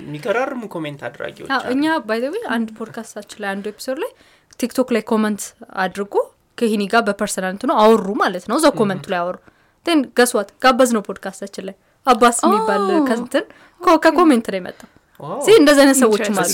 የሚገራርሙ 0.00 0.62
comment 0.74 1.02
አድራጊዎች 1.08 1.50
እኛ 1.74 1.84
by 2.08 2.15
the 2.15 2.25
way 2.25 2.36
አንድ 2.56 2.70
ፖድካስታችን 2.78 3.40
ላይ 3.44 3.50
አንዱ 3.54 3.66
episode 3.72 4.00
ላይ 4.04 4.12
TikTok 4.60 4.88
ላይ 4.96 5.04
comment 5.10 5.42
አድርጎ 5.84 6.14
ከሂኒ 6.58 6.82
ጋር 6.92 7.02
በ 7.06 7.15
personal 7.15 7.52
እንትኑ 7.54 7.72
አወሩ 7.80 8.08
ማለት 8.20 8.44
ነው። 8.50 8.56
እዛው 8.60 8.72
comment 8.78 9.00
ኡ 9.00 9.06
ላይ 9.12 9.20
አወሩ። 9.22 9.36
እና 9.86 10.00
guess 10.18 10.35
what 10.35 10.48
ጋበዝነው 10.62 11.02
podcast 11.08 11.38
አችን 11.38 11.64
ላይ 11.68 11.74
አባስ 12.06 12.38
የሚባል 12.46 12.84
ኮ- 13.80 14.00
ከ 14.04 14.13
comment 14.13 14.46
ነው 14.48 14.58
የመጣው። 14.58 14.90
see 15.40 15.50
እንደዚህ 15.58 15.82
አይነት 15.82 15.98
ሰዎችም 16.00 16.34
አሉ። 16.40 16.48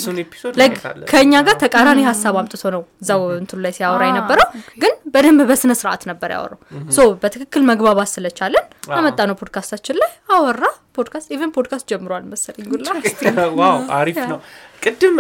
ከእኛ 1.10 1.32
ጋር 1.46 1.56
ተቃራኒ 1.62 2.00
ሀሳብ 2.08 2.34
አምጥቶ 2.40 2.62
ነው 2.74 2.82
እዛው 3.02 3.22
እንትኑ 3.36 3.58
ላይ 3.64 3.72
ሲያወራ 3.76 4.02
የነበረው። 4.08 4.46
ግን 4.82 4.92
በደንብ 5.14 5.40
በስነ 5.48 5.72
ስርዓት 5.80 6.02
ነበር 6.10 6.30
ያወራው። 6.34 6.60
so 6.96 7.08
በትክክል 7.22 7.62
መግባባት 7.70 8.10
ስለቻለን 8.12 8.66
አመጣ 8.96 9.18
ነው 9.30 9.36
ፖድካስታችን 9.40 9.98
ላይ 10.02 10.10
አወራ። 10.36 10.62
podcast 10.96 11.28
even 11.34 11.52
podcast 11.56 11.86
ጀምሯል 11.90 12.24
መሰለኝ 12.30 12.64
ጉላ 12.72 12.86
አሪፍ 13.98 14.18
ነው። 14.32 14.38
ቅድም 14.82 15.16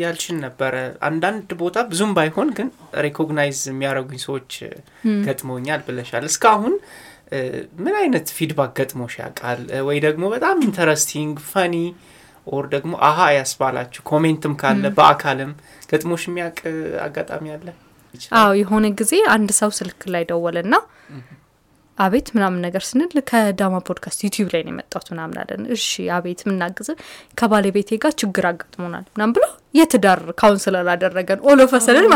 ያልሽን 0.00 0.38
ነበረ። 0.44 0.74
አንዳንድ 1.06 1.50
ቦታ 1.60 1.76
ብዙም 1.90 2.12
ባይሆን 2.16 2.50
ግን 2.56 2.68
recognize 3.04 3.60
የሚያደርጉኝ 3.68 4.20
ሰዎች 4.24 4.52
ገጥመውኛል 5.26 5.82
ብለሻል። 5.86 6.26
እስካሁን 6.30 6.74
ምን 7.78 7.94
አይነት 8.00 8.26
feedback 8.36 8.72
ገጥሞሽ 8.78 9.14
ያውቃል? 9.20 9.60
ወይ 9.86 9.98
ደግሞ 10.04 10.24
በጣም 10.34 10.56
interesting 10.66 11.34
funny 11.50 11.74
or 12.46 12.64
ደግሞ 12.72 12.92
አሀ 13.08 13.18
ያስባላችሁ 13.36 14.00
comment 14.08 14.44
ም 14.44 14.54
ካለ 14.60 14.84
በአካልም 14.96 15.52
ገጥሞሽ 15.90 16.24
የሚያውቅ 16.28 16.60
አጋጣሚ 17.04 17.44
አለ? 17.54 17.66
አዎ 18.38 18.50
የሆነ 18.58 18.86
ጊዜ 18.98 19.14
አንድ 19.34 19.50
ሰው 19.58 19.70
ስልክ 19.78 20.02
ላይ 20.14 20.24
ደወለና 20.28 20.74
አቤት 21.98 22.28
ምናምን 22.36 22.60
ነገር 22.64 22.82
ስንል 22.86 23.12
ከዳማ 23.28 23.74
podcast 23.88 24.20
YouTube 24.24 24.48
ላይ 24.54 24.62
ነው 24.64 24.72
የመጣሁት 24.72 25.08
ምናምን 25.12 25.36
አለን። 25.42 25.62
እሺ 25.74 25.84
አቤት 26.14 26.40
ምናግዝ 26.48 26.88
ከባለቤቴ 27.38 27.98
ጋር 28.04 28.12
ችግር 28.22 28.44
አጋጥሞናል 28.48 29.04
ምናምን 29.12 29.34
ብሎ 29.36 29.44
የትዳር 29.74 30.20
counselor 30.40 30.88
አደረገን። 30.94 31.44
ኦሎፈሰልን 31.50 32.06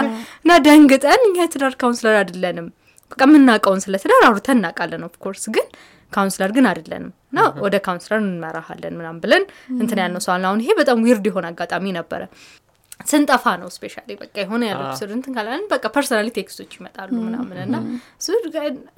እና 0.40 0.56
ደንግጠን 0.66 1.22
የትዳር 1.40 1.74
counselor 1.82 2.16
አይደለንም 2.20 2.68
በቃ 3.12 3.20
የምናውቀውን 3.28 3.80
ስለ 3.84 3.96
ትዳር 4.02 4.24
አውርተን 4.26 4.58
እናውቃለን 4.58 5.04
of 5.08 5.17
course 5.17 5.44
ግን 5.54 5.66
counselor 6.12 6.50
ግን 6.56 6.66
አይደለንም 6.70 7.10
እና 7.32 7.40
ወደ 7.64 7.76
counselor 7.86 8.20
እንመራሃለን 8.22 8.94
ምናምን 8.98 9.20
ብለን 9.24 9.44
እንትን 9.76 9.98
ያልነው 10.02 10.22
አለ። 10.34 10.44
አሁን 10.50 10.60
ይሄ 10.64 10.72
በጣም 10.78 11.02
weird 11.06 11.26
የሆነ 11.30 11.46
አጋጣሚ 11.52 11.92
ነበረ። 11.98 12.22
ስንጠፋ 13.06 13.44
ነው 13.60 13.68
specially 13.74 14.10
በቃ 14.20 14.34
የሆነ 14.42 14.62
ያለው 14.70 14.86
እንትን 15.16 15.32
ካላለን 15.36 15.66
በቃ 15.72 15.84
personally 15.94 16.28
text 16.38 16.55
ኦች 16.55 16.72
ይመጣሉ 16.78 17.10
ምናምን 17.26 17.58
እና 17.64 17.76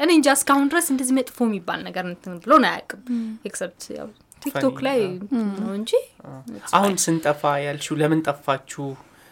እኔ 0.01 0.11
እንጃ 0.15 0.29
እስካሁን 0.39 0.71
ድረስ 0.73 0.87
እንደዚህ 0.95 1.15
መጥፎ 1.19 1.39
የሚባል 1.49 1.81
ነገር 1.89 2.05
እንትን 2.11 2.39
ብሎን 2.45 2.65
አያውቅም። 2.71 3.03
except 3.51 3.85
ያው 3.99 4.09
TikTok 4.43 4.79
ላይ 4.87 5.01
ነው 5.59 5.73
እንጂ 5.79 5.91
አሁን 6.77 6.95
ስንጠፋ 7.05 7.43
ያልሽው 7.65 7.97
ለምን 8.01 8.23
ጠፋችሁ? 8.29 8.87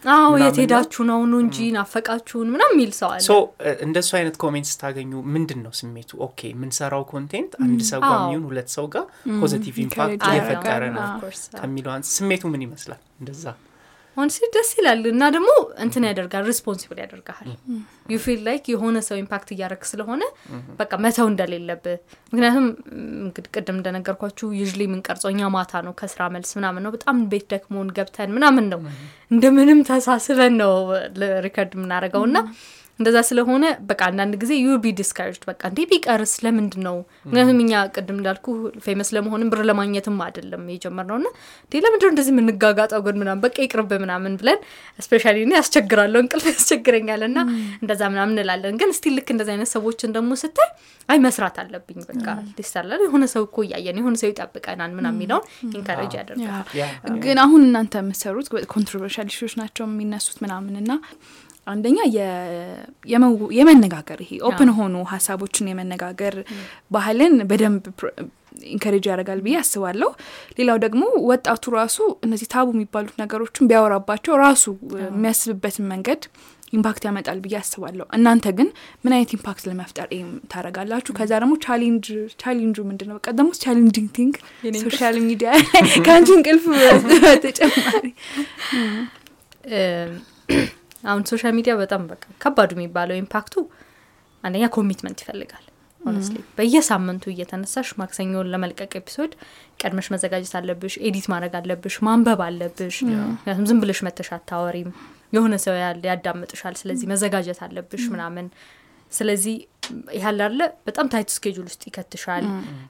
አዎ 0.05 0.33
የት 0.41 0.57
ሄዳችሁ 0.61 1.03
ነው? 1.09 1.21
ነው 1.31 1.39
እንጂ 1.45 1.57
ናፈቃችሁን 1.77 2.49
ምናምን 2.53 2.73
የሚል 2.75 2.93
ሰው 2.99 3.09
አለ። 3.11 3.23
እንደሱ 3.83 4.11
አይነት 4.19 4.37
comment 4.42 4.68
ስታገኙ 4.71 5.13
ምንድን 5.35 5.61
ነው 5.65 5.73
ስሜቱ? 5.79 6.11
okay 6.27 6.40
የምንሰራው 6.53 7.03
content 7.11 7.53
አንድ 7.65 7.81
ሰው 7.91 8.01
ጋር 8.05 8.17
የሚሆን 8.21 8.45
ሁለት 8.51 8.69
ሰው 8.77 8.87
ጋር 8.95 9.05
positive 9.40 9.77
impact 9.85 10.23
እየፈጠረ 10.31 10.83
ነው 10.97 11.05
ከሚለው 11.61 11.93
ስሜቱ 12.13 12.45
ምን 12.53 12.65
ይመስላል? 12.67 13.01
እንደዛ 13.21 13.45
ሆን 14.18 14.31
ሲል 14.35 14.48
ደስ 14.54 14.70
ይላል 14.76 15.02
እና 15.11 15.24
ደግሞ 15.35 15.50
እንትን 15.85 16.04
ያደርጋል 16.09 16.44
responsible 16.49 16.99
ያደርግሃል። 17.02 17.48
you 18.09 18.18
feel 18.23 18.40
like 18.47 18.64
የሆነ 18.72 18.96
ሰው 19.07 19.16
impact 19.21 19.49
እያደረግ 19.54 19.83
ስለሆነ 19.90 20.22
በቃ 20.78 20.92
መተው 21.02 21.26
እንደሌለብህ። 21.31 21.98
ምክንያቱም 22.33 22.66
ም፣ 22.66 22.74
እንግዲህ 23.20 23.50
ቅድም 23.54 23.76
እንደነገርኳችሁ 23.78 24.48
usually 24.59 24.83
የምንቀርጸው 24.87 25.31
እኛ 25.33 25.50
ማታ 25.54 25.83
ነው 25.87 25.94
ከስራ 25.98 26.22
መልስ 26.35 26.50
ምናምን 26.59 26.85
ነው። 26.85 26.92
በጣም 26.96 27.18
ቤት 27.31 27.46
ደክሞን 27.52 27.90
ገብተን 27.96 28.33
ምናምን 28.37 28.66
ነው። 28.72 28.83
እንደምንም 29.31 29.81
ተሳስበን 29.88 30.57
ነው 30.62 30.74
record 31.47 31.73
የምናደርገው 31.76 32.24
እና 32.28 32.38
እንደዛ 33.01 33.19
ስለሆነ 33.29 33.65
በቃ 33.89 34.01
አንዳንድ 34.09 34.35
ጊዜ 34.43 34.53
you 34.61 34.77
be 34.83 34.92
discouraged 35.01 35.44
በቃ 35.51 35.61
እንዴ 35.71 35.81
ቢቀርስ 35.91 36.33
ለምንድን 36.45 36.83
ነው 36.87 36.97
ምክንያቱም 37.25 37.59
እኛ 37.65 37.83
ቅድም 37.95 38.17
እንዳልኩ 38.19 38.47
famous 38.85 39.09
ለመሆንም 39.17 39.51
ብር 39.53 39.61
ለማግኘትም 39.69 40.17
አይደለም 40.27 40.63
የጀመርነው 40.73 41.19
እና 41.18 41.29
እንዴ 41.65 41.83
ለምንድነው 41.85 42.13
እንደዚህ 42.13 42.33
የምንጋጋጠው 42.35 43.03
ግን 43.07 43.19
ምናምን 43.23 43.43
በቃ 43.47 43.57
ይቅርብ 43.67 43.93
ምናምን 44.05 44.35
ብለን 44.41 44.59
specially 44.99 45.37
እኔ 45.47 45.55
ያስቸግራለሁ 45.59 46.21
እንቅልፍ 46.25 46.47
ያስቸግረኛል 46.53 47.23
እና 47.29 47.39
እንደዛ 47.81 48.03
ምናምን 48.13 48.35
እንላለን። 48.37 48.77
ግን 48.81 48.91
still 48.99 49.14
ልክ 49.19 49.29
እንደዚህ 49.35 49.55
አይነት 49.55 49.71
ሰዎችን 49.75 50.13
ደግሞ 50.17 50.33
ስታይ 50.43 50.71
አይ 51.09 51.19
መስራት 51.25 51.57
አለብኝ 51.63 52.01
በቃ 52.11 52.27
ሊሰራል። 52.59 52.77
የሆነ 53.07 53.25
ሰው 53.33 53.43
እኮ 53.49 53.59
እያየን 53.67 53.99
የሆነ 54.01 54.17
ሰው 54.23 54.31
ይጠብቀናል 54.33 54.93
ምናምን 54.99 55.17
የሚለውን 55.19 55.45
encourage 55.73 56.12
ያደርጋል። 56.19 56.67
ግን 57.25 57.39
አሁን 57.45 57.63
እናንተ 57.69 57.95
የምትሰሩት 58.03 58.47
controversial 58.75 59.29
issue 59.33 59.45
ዎች 59.45 59.55
ናቸው 59.61 59.85
የሚነሱት 59.89 60.39
ምናምን 60.45 60.75
እና 60.83 60.93
አንደኛ 61.68 61.98
የመነጋገር 63.59 64.20
ይሄ 64.24 64.33
open 64.49 64.71
የሆኑ 64.79 64.97
ሀሳቦችን 65.12 65.70
የመነጋገር 65.70 66.37
ባህልን 66.90 67.35
በደንብ 67.50 67.85
encourage 68.68 69.05
ያደርጋል 69.11 69.40
ብዬ 69.44 69.57
አስባለሁ። 69.61 70.11
ሌላው 70.59 70.78
ደግሞ 70.85 71.02
ወጣቱ 71.31 71.64
ራሱ 71.76 71.96
እነዚህ 72.26 72.48
taboo 72.55 72.68
የሚባሉት 72.74 73.14
ነገሮችን 73.22 73.68
ቢያወራባቸው 73.70 74.35
ራሱ 74.42 74.64
የሚያስብበትን 75.04 75.87
መንገድ 75.92 76.22
impact 76.73 77.03
ያመጣል 77.09 77.38
ብዬ 77.44 77.54
አስባለሁ። 77.61 78.07
እናንተ 78.16 78.46
ግን 78.59 78.68
ምን 79.04 79.12
አይነት 79.16 79.31
impact 79.37 79.62
ለመፍጠር 79.68 80.09
ታደርጋላችሁ? 80.52 81.12
ከዛ 81.18 81.33
ደግሞ 81.42 81.54
ቻሌንጅ 81.66 82.07
ቻሌንጁ 82.42 82.76
ምንድን 82.90 83.09
ነው? 83.11 83.16
በቃ 83.18 83.28
ደግሞ 83.38 83.50
challenging 83.64 84.09
thing 84.18 84.35
social 84.85 85.16
media 85.29 85.51
ከአንቺ 86.07 86.28
እንቅልፍ 86.38 86.66
በተጨማሪ 87.24 88.04
አሁን 91.03 91.23
social 91.31 91.53
media 91.57 91.73
በጣም 91.81 92.03
በቃ 92.11 92.25
ከባዱ 92.43 92.71
የሚባለው 92.77 93.17
impact 93.21 93.46
ኡ 93.46 93.55
አንደኛ 94.45 94.65
commitment 94.77 95.18
ይፈልጋል። 95.23 95.65
honestly 96.01 96.37
በየሳምንቱ 96.57 97.25
እየተነሳሽ 97.33 97.89
ማክሰኞ 98.01 98.51
ለመልቀቅ 98.53 98.91
episode 99.01 99.33
ቀድመሽ 99.81 100.07
መዘጋጀት 100.15 100.53
አለብሽ 100.59 100.95
edit 101.07 101.27
ማድረግ 101.33 101.55
አለብሽ 101.61 101.97
ማንበብ 102.07 102.41
አለብሽ። 102.47 102.97
ምክንያቱም 103.07 103.67
ዝም 103.71 103.81
ብለሽ 103.83 104.01
መተሽ 104.07 104.29
አታወሪም። 104.37 104.91
የሆነ 105.33 105.55
ሰው 105.65 105.75
ያለ 105.81 106.03
ያዳምጥሻል 106.11 106.75
ስለዚህ 106.81 107.07
መዘጋጀት 107.13 107.59
አለብሽ 107.67 108.05
ምናምን። 108.15 108.47
ስለዚህ 109.13 109.57
ያለ 110.19 110.41
አለ 110.47 110.61
በጣም 110.87 111.07
tight 111.12 111.29
schedule 111.35 111.66
ውስጥ 111.69 111.83
ይከትሻል። 111.89 112.47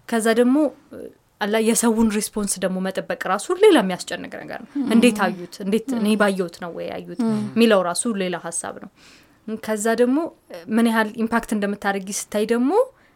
ከዛ 0.09 0.27
ደግሞ 0.41 0.57
አላ 1.41 1.57
የሰውን 1.67 2.09
response 2.17 2.53
ደግሞ 2.63 2.79
መጠበቅ 2.87 3.21
ራሱ 3.33 3.57
ሌላ 3.63 3.77
የሚያስጨንቅ 3.83 4.33
ነገር 4.43 4.61
ነው። 4.65 4.71
እንዴት 4.95 5.19
አዩት? 5.27 5.55
እንዴት 5.65 5.89
እኔ 5.99 6.09
ባየሁት 6.21 6.57
ነው 6.65 6.71
ወይ 6.79 6.87
ያዩት? 6.93 7.21
የሚለው 7.51 7.83
ራሱ 7.89 8.13
ሌላ 8.23 8.37
ሀሳብ 8.47 8.77
ነው። 8.85 8.91
ከዛ 9.63 9.87
ደግሞ 10.01 10.19
ምን 10.77 10.89
ያህል 10.91 11.11
impact 11.23 11.51
እንደምታደርጊ 11.57 12.09
ስታይ 12.19 12.47
ደግሞ 12.51 12.73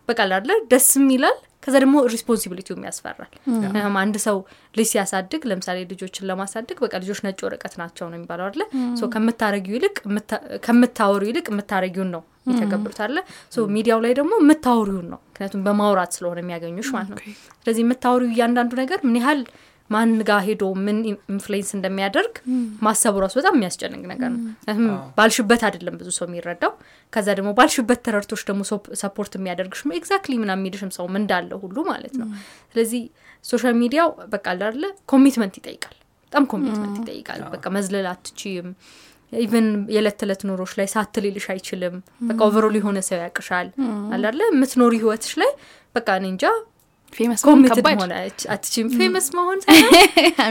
በቃ 0.09 0.21
ላለ 0.31 0.53
ደስም 0.71 1.09
ይላል 1.15 1.37
ከዛ 1.65 1.75
ደግሞ 1.83 1.97
responsibility 2.12 2.69
ውም 2.69 2.85
ያስፈራል 2.87 3.33
አንድ 4.01 4.17
ሰው 4.25 4.37
ልጅ 4.75 4.87
ሲያሳድግ 4.93 5.43
ለምሳሌ 5.51 5.79
ልጆችን 5.93 6.27
ለማሳደግ 6.31 6.79
በቃ 6.85 6.95
ልጆች 7.03 7.21
ነጭ 7.27 7.39
ወረቀት 7.47 7.75
ናቸው 7.83 8.07
ነው 8.11 8.17
የሚባለው 8.19 8.47
አለ 8.49 8.63
ከምታረጊው 9.15 9.77
ይልቅ 9.77 9.95
ከምታወሪው 10.67 11.23
ይልቅ 11.31 11.47
የምታረጊውን 11.53 12.11
ነው 12.17 12.23
አለ? 13.07 13.17
so 13.53 13.67
ሚዲያው 13.75 13.99
ላይ 14.05 14.15
ደግሞ 14.19 14.33
የምታወሪውን 14.43 15.07
ነው። 15.13 15.21
ምክንያቱም 15.29 15.61
በማውራት 15.67 16.13
ስለሆነ 16.17 16.39
የሚያገኙሽ 16.43 16.89
ማለት 16.97 17.11
ነው። 17.13 17.21
ስለዚህ 17.61 17.83
የምታወሪው 17.85 18.33
እያንዳንዱ 18.35 18.73
ነገር 18.83 19.01
ምን 19.07 19.19
ያህል 19.21 19.43
ማን 19.91 20.11
ጋር 20.29 20.41
ሄዶ 20.47 20.65
ምን 20.85 20.99
influence 21.31 21.71
እንደሚያደርግ 21.77 22.35
ማሰቡ 22.85 23.15
ራሱ 23.25 23.35
በጣም 23.41 23.55
የሚያስጨንቅ 23.57 24.03
ነገር 24.13 24.31
ነው። 24.35 24.41
ምክንያቱም 24.51 24.87
ባልሽበት 25.19 25.63
አይደለም 25.69 25.97
ብዙ 26.01 26.09
ሰው 26.19 26.27
የሚረዳው። 26.29 26.73
ከዛ 27.13 27.29
ደግሞ 27.39 27.51
ባልሽበት 27.59 28.01
ተረድቶች 28.07 28.43
ደግሞ 28.49 28.63
support 29.03 29.35
የሚያደርግሽ 29.39 29.83
exactly 29.99 30.37
ምና 30.43 30.53
የሚልሽም 30.59 30.93
ሰውም 30.97 31.17
እንዳለ 31.21 31.51
ሁሉ 31.65 31.77
ማለት 31.91 32.15
ነው። 32.23 32.29
ስለዚህ 32.73 33.03
social 33.45 33.77
media 33.83 34.03
ው 34.03 34.11
በቃ 34.33 34.47
አለ 34.69 34.83
commitment 35.12 35.57
ይጠይቃል። 35.61 35.97
በጣም 36.27 36.45
commitment 36.53 36.97
ይጠይቃል። 37.01 37.41
በቃ 37.55 37.65
መዝለል 37.75 38.07
አትችይም 38.11 38.69
even 39.33 39.69
የዕለት 39.95 40.16
ተዕለት 40.21 40.42
ኑሮሽ 40.49 40.73
ላይ 40.79 40.87
ሳትልልሽ 40.92 41.45
አይችልም። 41.53 41.95
በቃ 42.29 42.38
overall 42.47 42.75
የሆነ 42.79 42.99
ሰው 43.07 43.16
ያውቅሻል። 43.23 43.69
አላለ 44.14 44.40
የምትኖሪ 44.51 44.95
ህይወትሽ 45.03 45.33
ላይ 45.42 45.51
በቃ 45.95 46.09
እኔ 46.21 46.27
እንጃ 46.33 46.45
committed 47.45 47.87
መሆን 47.88 48.11
famous 48.99 49.27
መሆን 49.37 49.59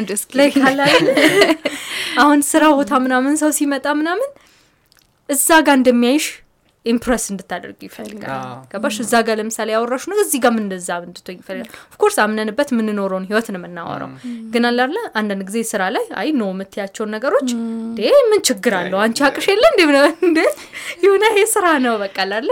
አሁን 2.21 2.39
ስራ 2.49 2.63
ቦታ 2.77 2.99
ምናምን 3.05 3.33
ሰው 3.41 3.51
ሲመጣ 3.57 3.87
ምናምን 3.99 4.29
እዛ 5.29 5.49
ጋር 5.67 5.75
እንደሚያይሽ 5.79 6.25
impress 6.85 7.23
እንድታደርግ 7.31 7.79
ይፈልጋል። 7.85 8.29
ገባሽ? 8.71 8.95
እዛ 9.03 9.13
ጋር 9.25 9.35
ለምሳሌ 9.39 9.69
ያወራሽውን 9.73 10.17
እዚህ 10.23 10.39
ጋር 10.43 10.53
እንደዛ 10.61 10.89
እንድትሆኝ 11.03 11.37
ይፈልጋል? 11.41 11.67
of 11.89 11.96
course 11.96 12.17
አምነንበት 12.23 12.69
የምንኖረውን 12.73 13.25
ህይወት 13.29 13.47
ነው 13.53 13.59
የምናወራው። 13.59 14.09
ግን 14.53 14.63
አላለ 14.69 14.95
አንዳንድ 15.19 15.43
ጊዜ 15.49 15.59
ስራ 15.71 15.81
ላይ 15.95 16.05
I 16.21 16.29
know 16.37 16.47
የምትያቸውን 16.53 17.11
ነገሮች 17.15 17.49
እንዴ 17.57 17.99
ምን 18.31 18.41
ችግር 18.49 18.75
አለው? 18.79 18.99
አንቺ 19.05 19.19
አውቀሽ 19.27 19.47
የለ 19.51 19.63
እንዴ 19.73 19.81
ምናምን 19.89 20.15
እንዴ? 20.29 20.39
የሆነ 21.03 21.23
ይሄ 21.31 21.43
ስራ 21.53 21.65
ነው 21.85 21.95
በቃ 22.03 22.17
አላለ 22.25 22.49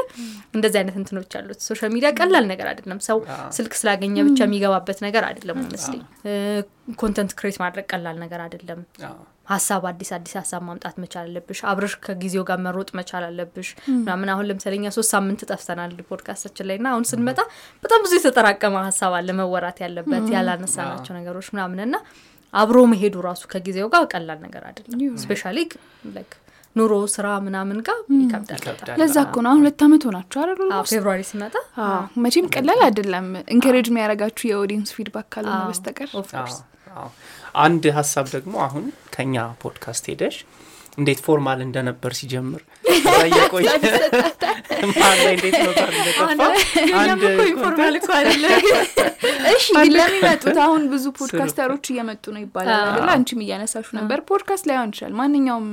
እንደዚህ 0.53 0.79
አይነት 0.81 0.95
እንትኖች 0.99 1.33
አሉት። 1.39 1.59
social 1.67 1.91
media 1.95 2.11
ቀላል 2.19 2.45
ነገር 2.51 2.67
አይደለም። 2.71 2.99
ሰው 3.07 3.17
ስልክ 3.57 3.73
ስላገኘ 3.79 4.15
ብቻ 4.27 4.39
የሚገባበት 4.45 4.99
ነገር 5.07 5.25
አይደለም። 5.29 5.59
መስለኝ 5.73 6.03
content 6.97 7.33
create 7.39 7.57
ማድረግ 7.61 7.85
ቀላል 7.91 8.17
ነገር 8.21 8.39
አይደለም 8.45 8.79
ሀሳብ 9.49 9.83
አዲስ 9.89 10.09
አዲስ 10.15 10.33
ሀሳብ 10.39 10.61
ማምጣት 10.65 10.95
መቻል 11.03 11.25
አለብሽ። 11.25 11.59
አብረሽ 11.69 11.93
ከጊዜው 12.03 12.43
ጋር 12.49 12.59
መሮጥ 12.65 12.89
መቻል 12.99 13.23
አለብሽ። 13.27 13.69
ምናምን 13.97 14.31
አሁን 14.33 14.47
ለምሳሌ 14.49 14.73
እኛ 14.79 14.89
ሶስት 14.95 15.11
ሳምንት 15.15 15.43
ጠፍተናል 15.49 15.93
ፖድካስታችን 16.09 16.67
ላይ 16.69 16.79
እና 16.79 16.89
አሁን 16.93 17.05
ስንመጣ 17.11 17.39
በጣም 17.83 18.01
ብዙ 18.05 18.13
የተጠራቀመ 18.19 18.75
ሀሳብ 18.87 19.13
አለ 19.19 19.29
መወራት 19.39 19.79
ያለበት 19.85 20.27
ያላነሳናቸው 20.35 21.15
ነገሮች 21.19 21.49
ምናምን 21.55 21.81
እና 21.85 21.95
አብሮ 22.53 22.77
መሄዱ 22.91 23.15
ራሱ 23.25 23.41
ከጊዜው 23.49 23.89
ጋር 23.93 24.05
ቀላል 24.13 24.39
ነገር 24.45 24.63
አይደለም። 24.69 25.01
specially 25.23 25.57
like 26.13 26.31
ኑሮ 26.75 26.93
ስራ 27.13 27.27
ምናምን 27.45 27.77
ጋር 27.85 27.97
ይከብዳል። 28.17 28.59
ለዛ 28.99 29.15
እኮ 29.25 29.35
ነው። 29.43 29.49
አሁን 29.51 29.61
ሁለት 29.61 29.81
አመት 29.85 30.03
ሆናችሁ 30.07 30.39
አይደል? 30.43 30.59
February 30.91 31.21
ሲመጣ 31.29 31.55
አዎ፣ 31.85 31.95
መቼም 32.23 32.47
ቀላል 32.55 32.81
አይደለም። 32.87 33.25
encourage 33.55 33.87
የሚያደርጋችሁ 33.91 34.45
የ 34.49 34.58
audience 34.58 34.91
feedback 34.97 35.27
ካልሆነ 35.33 35.57
አዎ፣ 35.57 35.69
በስተቀር 35.71 36.09
አንድ 37.63 37.83
ሀሳብ 37.97 38.25
ደግሞ 38.35 38.55
አሁን 38.65 38.85
ከኛ 39.15 39.35
ፖድካስት 39.63 40.05
ሄደሽ 40.11 40.37
እንዴት 40.97 41.19
formal 41.25 41.59
እንደነበር 41.65 42.11
ሲጀምር 42.19 42.61
እንዴት 49.71 49.95
ለሚመጡት? 49.95 50.57
አሁን 50.59 50.81
ብዙ 50.91 51.05
podcaster 51.19 51.65
ኦች 51.65 51.85
እየመጡ 51.91 52.23
ነው 52.35 52.41
ይባላል 52.43 52.81
አይደለ 52.83 53.09
አንቺም 53.15 53.41
እያነሳሹ 53.45 53.87
ነበር። 53.99 54.19
ፖድካስት 54.29 54.67
ላይሆን 54.69 54.91
ይችላል። 54.93 55.13
ማንኛውም 55.19 55.67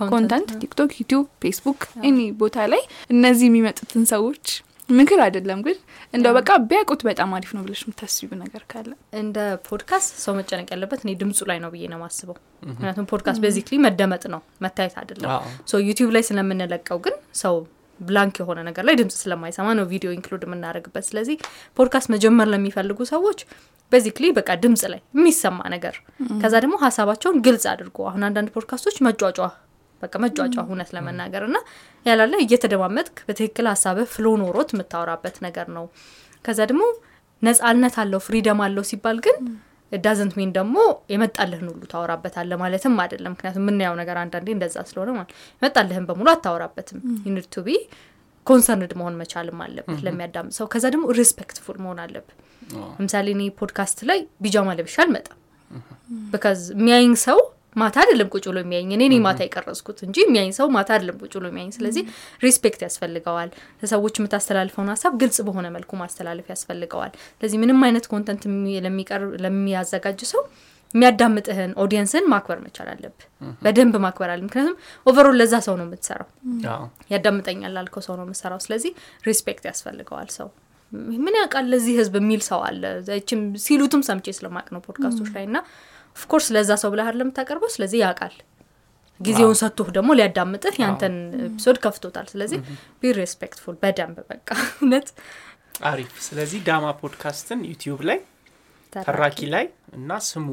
content፣ 0.00 0.10
content 0.12 0.50
ቲክቶክ 0.62 0.90
ዩቲዩብ 1.00 1.26
ፌስቡክ 1.44 1.80
any 2.08 2.18
ቦታ 2.42 2.66
ላይ 2.72 2.82
እነዚህ 3.10 3.46
የሚመጡትን 3.50 4.04
ሰዎች 4.12 4.44
ምክር 4.90 5.20
አይደለም 5.24 5.60
ግን 5.66 5.76
እንደው 6.14 6.32
በቃ 6.36 6.50
ቢያውቁት 6.68 7.02
በጣም 7.08 7.30
አሪፍ 7.36 7.50
ነው 7.56 7.62
ብለሽ 7.64 7.80
የምታስቢው 7.84 8.30
ነገር 8.42 8.62
ካለ? 8.70 8.90
እንደ 9.20 9.36
ፖድካስት 9.68 10.12
ሰው 10.24 10.34
መጨነቅ 10.38 10.68
ያለበት 10.74 11.00
እኔ 11.04 11.10
ድምፁ 11.20 11.40
ላይ 11.50 11.58
ነው 11.64 11.70
ብዬ 11.74 11.84
ነው 11.92 12.00
ማስበው 12.02 12.36
ምክንያቱም 12.70 13.06
podcast 13.12 13.40
basically 13.44 13.76
መደመጥ 13.86 14.24
ነው 14.34 14.40
መታየት 14.64 14.96
አይደለም። 15.02 15.30
so 15.70 15.82
ዩቲዩብ 15.88 16.12
ላይ 16.16 16.24
ስለምንለቀው 16.30 17.00
ግን 17.06 17.14
ሰው 17.42 17.56
blank 18.00 18.36
የሆነ 18.40 18.58
ነገር 18.68 18.84
ላይ 18.88 18.94
ድምጽ 19.00 19.16
ስለማይሰማ 19.22 19.68
ነው 19.78 19.86
ቪዲዮ 19.90 20.10
include 20.16 20.44
የምናደርግበት። 20.46 21.04
ስለዚህ 21.08 21.36
ፖድካስት 21.76 22.08
መጀመር 22.14 22.48
ለሚፈልጉ 22.52 23.00
ሰዎች 23.10 23.40
basically 23.92 24.26
በቃ 24.36 24.50
ድምጽ 24.62 24.82
ላይ 24.92 25.00
የሚሰማ 25.16 25.60
ነገር 25.74 25.94
ከዛ 26.42 26.54
ደግሞ 26.64 26.76
ሀሳባቸውን 26.84 27.38
ግልጽ 27.46 27.64
አድርጎ 27.72 27.98
አሁን 28.10 28.22
አንዳንድ 28.28 28.50
ፖድካስቶች 28.56 28.96
መንጫጫት 29.06 29.38
በቃ 30.02 30.14
መንጫጫት 30.24 30.56
እውነት 30.64 30.90
ለመናገር 30.96 31.44
እና 31.48 31.56
ያላለ 32.06 32.34
እየተደማመጥክ 32.44 33.16
በትክክል 33.28 33.66
ሀሳብህ 33.72 34.08
flow 34.14 34.26
ኖሮት 34.42 34.70
የምታወራበት 34.74 35.36
ነገር 35.46 35.66
ነው። 35.76 35.86
ከዛ 36.44 36.60
ደግሞ 36.70 36.84
ነጻነት 37.42 37.94
አለው 38.02 38.20
freedom 38.24 38.60
አለው 38.64 38.84
ሲባል 38.88 39.18
ግን 39.26 39.36
doesn't 39.92 40.32
mean 40.38 40.50
ደግሞ 40.56 40.76
የመጣልህን 41.12 41.68
ሁሉ 41.70 41.82
ታወራበታለህ 41.92 42.56
ማለትም 42.60 42.94
አይደለም። 43.04 43.32
ምክንያቱም 43.34 43.62
የምናየው 43.64 43.94
ነገር 44.00 44.16
አንዳንዴ 44.22 44.48
እንደዛ 44.56 44.76
ስለሆነ 44.90 45.10
ማለት 45.16 45.30
የመጣልህን 45.62 46.04
በሙሉ 46.10 46.28
አታወራበትም። 46.34 46.98
you 47.26 47.35
need 47.35 47.46
to 47.54 47.64
be 47.66 47.76
concerned 48.46 48.92
መሆን 48.98 49.16
መቻልም 49.20 49.58
አለብህ 49.64 49.98
ለሚያዳምጥ 50.06 50.52
ሰው። 50.58 50.66
ከዛ 50.72 50.84
ደግሞ 50.94 51.06
respectful 51.18 51.78
መሆን 51.84 51.98
አለብህ። 52.04 52.36
ለምሳሌ 52.96 53.26
እኔ 53.36 53.42
ፖድካስት 53.58 53.98
ላይ 54.10 54.20
ቢጃማ 54.44 54.68
ለብሼ 54.78 54.96
አልመጣም። 55.04 55.38
because 56.32 56.60
የሚያይኝ 56.74 57.12
ሰው 57.24 57.40
ማታ 57.76 57.96
አይደለም 58.02 58.28
ቁጭ 58.32 58.44
ብሎ 58.48 58.58
የሚያይኝ 58.62 58.90
እኔ 58.90 59.02
እኔ 59.08 59.16
ማታ 59.24 59.40
የቀረጽኩት 59.44 59.98
እንጂ 60.06 60.16
የሚያይኝ 60.24 60.52
ሰው 60.56 60.66
ማታ 60.76 60.88
አይደለም 60.94 61.16
ቁጭ 61.22 61.32
ብሎ 61.36 61.46
የሚያይኝ 61.50 61.70
ስለዚህ 61.76 62.02
respect 62.42 62.80
ያስፈልገዋል። 62.86 63.50
ለሰዎች 63.82 64.16
የምታስተላልፈውን 64.20 64.90
ሀሳብ 64.92 65.12
ግልጽ 65.20 65.38
በሆነ 65.46 65.66
መልኩ 65.76 65.90
ማስተላለፍ 66.00 66.48
ያስፈልገዋል። 66.54 67.12
ስለዚህ 67.34 67.58
ምንም 67.62 67.80
አይነት 67.88 68.06
content 68.12 68.44
ለሚቀርብ 68.86 69.30
ለሚያዘጋጅ 69.44 70.22
ሰው 70.32 70.42
የሚያዳምጥህን 70.94 71.72
ኦዲየንስን 71.82 72.24
ማክበር 72.30 72.58
መቻል 72.64 72.88
አለብህ። 72.92 73.26
በደንብ 73.62 73.94
ማክበር 74.04 74.30
አለ 74.32 74.40
ምክንያቱም 74.46 74.74
overall 75.06 75.36
ለዛ 75.40 75.54
ሰው 75.66 75.76
ነው 75.80 75.86
የምትሰራው። 75.86 76.28
ያዳምጠኛል 77.12 77.72
ላልከው 77.76 78.02
ሰው 78.06 78.16
ነው 78.18 78.26
የምሰራው 78.26 78.60
ስለዚህ 78.64 78.92
respect 79.24 79.64
ያስፈልገዋል 79.70 80.30
ሰው። 80.38 80.48
ምን 81.18 81.34
ያውቃል 81.38 81.66
ለዚህ 81.72 81.94
ህዝብ 81.98 82.14
የሚል 82.20 82.40
ሰው 82.46 82.60
አለ። 82.68 82.82
ሲሉትም 83.28 84.02
ሰምቼ 84.06 84.26
ስለማውቅ 84.38 84.66
ነው 84.74 84.80
ፖድካስቶች 84.86 85.28
ላይ 85.36 85.44
እና 85.48 85.58
of 86.16 86.24
course 86.24 86.46
ለዛ 86.54 86.70
ሰው 86.82 86.90
ብለህ 86.92 87.08
ለምታቀርበው 87.18 87.70
ስለዚህ 87.74 87.98
ያውቃል። 88.04 88.34
ጊዜውን 89.20 89.56
ሰጥቶህ 89.60 89.88
ደግሞ 89.96 90.10
ሊያዳምጥህ 90.18 90.74
ያንተን 90.82 91.14
episode 91.46 91.78
ከፍቶታል። 91.84 92.26
ስለዚህ 92.32 92.58
be 93.00 93.12
respectful 93.18 93.74
በደንብ 93.82 94.18
በቃ። 94.30 94.48
እውነት? 94.76 95.08
አሪፍ። 95.84 96.12
ስለዚህ 96.26 96.60
ዳማ 96.66 96.86
ፖድካስትን 97.00 97.60
ዩቲዩብ 97.68 98.00
ላይ 98.08 98.18
ተራኪ 98.92 99.38
ላይ 99.52 99.64
እና 99.96 100.10
ስሙ 100.26 100.46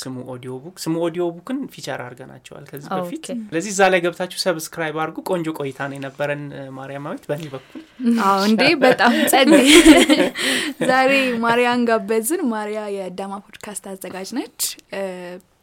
ስሙ 0.00 0.14
audio 0.32 0.52
book 0.62 0.76
ስሙ 0.82 0.94
audio 1.04 1.24
book 1.34 1.50
ን 1.50 1.58
feature 1.72 2.00
አድርገናቸዋል 2.04 2.64
ከዚህ 2.70 2.88
okay። 2.90 3.00
በፊት 3.00 3.26
ስለዚህ 3.42 3.70
እዛ 3.74 3.88
ላይ 3.92 4.00
ገብታችሁ 4.04 4.38
subscribe 4.44 4.96
አድርጉ። 5.02 5.18
ቆንጆ 5.30 5.48
ቆይታ 5.58 5.88
ነው 5.90 5.96
የነበረን 5.98 6.42
ማርያማዊት 6.78 7.24
በእኔ 7.30 7.44
በኩል። 7.54 7.82
አዎ 8.26 8.38
እንዴ 8.48 8.62
በጣም 8.84 9.14
ጸድ 9.32 9.50
ዛሬ 10.90 11.12
ማሪያን 11.44 11.84
ጋበዝን። 11.90 12.42
ማሪያ 12.52 12.82
የዳማ 12.96 13.34
ፖድካስት 13.46 13.86
አዘጋጅ 13.92 14.30
ነች 14.38 14.60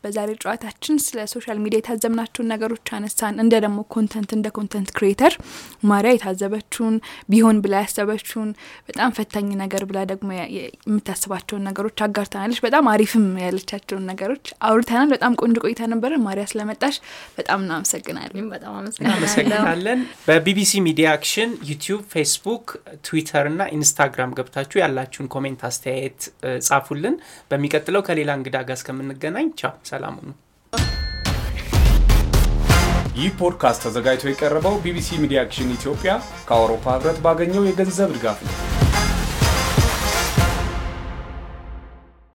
በዛሬ 0.08 0.32
ጨዋታችን 0.42 0.96
ስለ 1.04 1.20
social 1.32 1.58
media 1.62 1.80
የታዘብናቸውን 1.80 2.48
ነገሮች 2.52 2.88
አነሳን። 2.96 3.36
እንደ 3.44 3.56
ደግሞ 3.64 3.80
content 3.94 4.30
እንደ 4.36 4.48
content 4.58 4.90
creator 4.98 5.34
ማሪያ 5.90 6.12
የታዘበችውን 6.16 6.96
ቢሆን 7.32 7.58
ብላ 7.64 7.76
ያሰበችውን 7.84 8.50
በጣም 8.90 9.10
ፈታኝ 9.18 9.50
ነገር 9.62 9.84
ብላ 9.90 10.00
ደግሞ 10.12 10.30
የምታስባቸውን 10.56 11.64
ነገሮች 11.68 11.98
አጋርተናለች። 12.06 12.60
በጣም 12.66 12.86
አሪፍም 12.92 13.26
ያለቻቸውን 13.42 14.06
ነገሮች 14.12 14.46
አውርተናል። 14.68 15.10
በጣም 15.14 15.36
ቆንጆ 15.42 15.58
ቆይታ 15.66 15.82
ነበረ 15.94 16.12
ማሪያ 16.26 16.46
ስለመጣሽ 16.52 16.96
በጣም 17.38 17.60
እናመሰግናለን። 17.66 18.48
በጣም 18.54 18.72
አመሰግናለሁ። 18.80 19.18
እናመሰግናለን። 19.18 20.00
በቢቢሲ 20.28 20.74
ሚዲያ 20.86 21.08
አክሽን 21.16 21.52
ዩቲዩብ 21.70 22.02
ፌስቡክ 22.14 22.66
ትዊተር 23.06 23.46
እና 23.52 23.62
ኢንስታግራም 23.78 24.36
ገብታችሁ 24.38 24.78
ያላችሁን 24.84 25.30
comment 25.34 25.62
አስተያየት 25.68 26.20
እ፣ 26.44 26.56
ጻፉልን። 26.68 27.18
በሚቀጥለው 27.52 28.02
ከሌላ 28.08 28.32
እንግዳ 28.38 28.58
ጋር 28.66 28.78
እስከምንገናኝ 28.78 29.48
ቻው 29.60 29.74
ሰላም 29.98 30.16
ሁኑ 30.20 30.32
ይህ 33.20 33.30
ፖድካስት 33.40 33.82
ተዘጋጅቶ 33.86 34.26
የቀረበው 34.30 34.76
ቢቢሲ 34.84 35.10
ሚዲያ 35.22 35.40
አክሽን 35.44 35.70
ኢትዮጵያ 35.76 36.12
ከአውሮፓ 36.50 36.86
ህብረት 36.96 37.20
ባገኘው 37.24 37.64
የገንዘብ 37.68 38.10
ድጋፍ 38.16 38.40
ነው። 38.48 38.54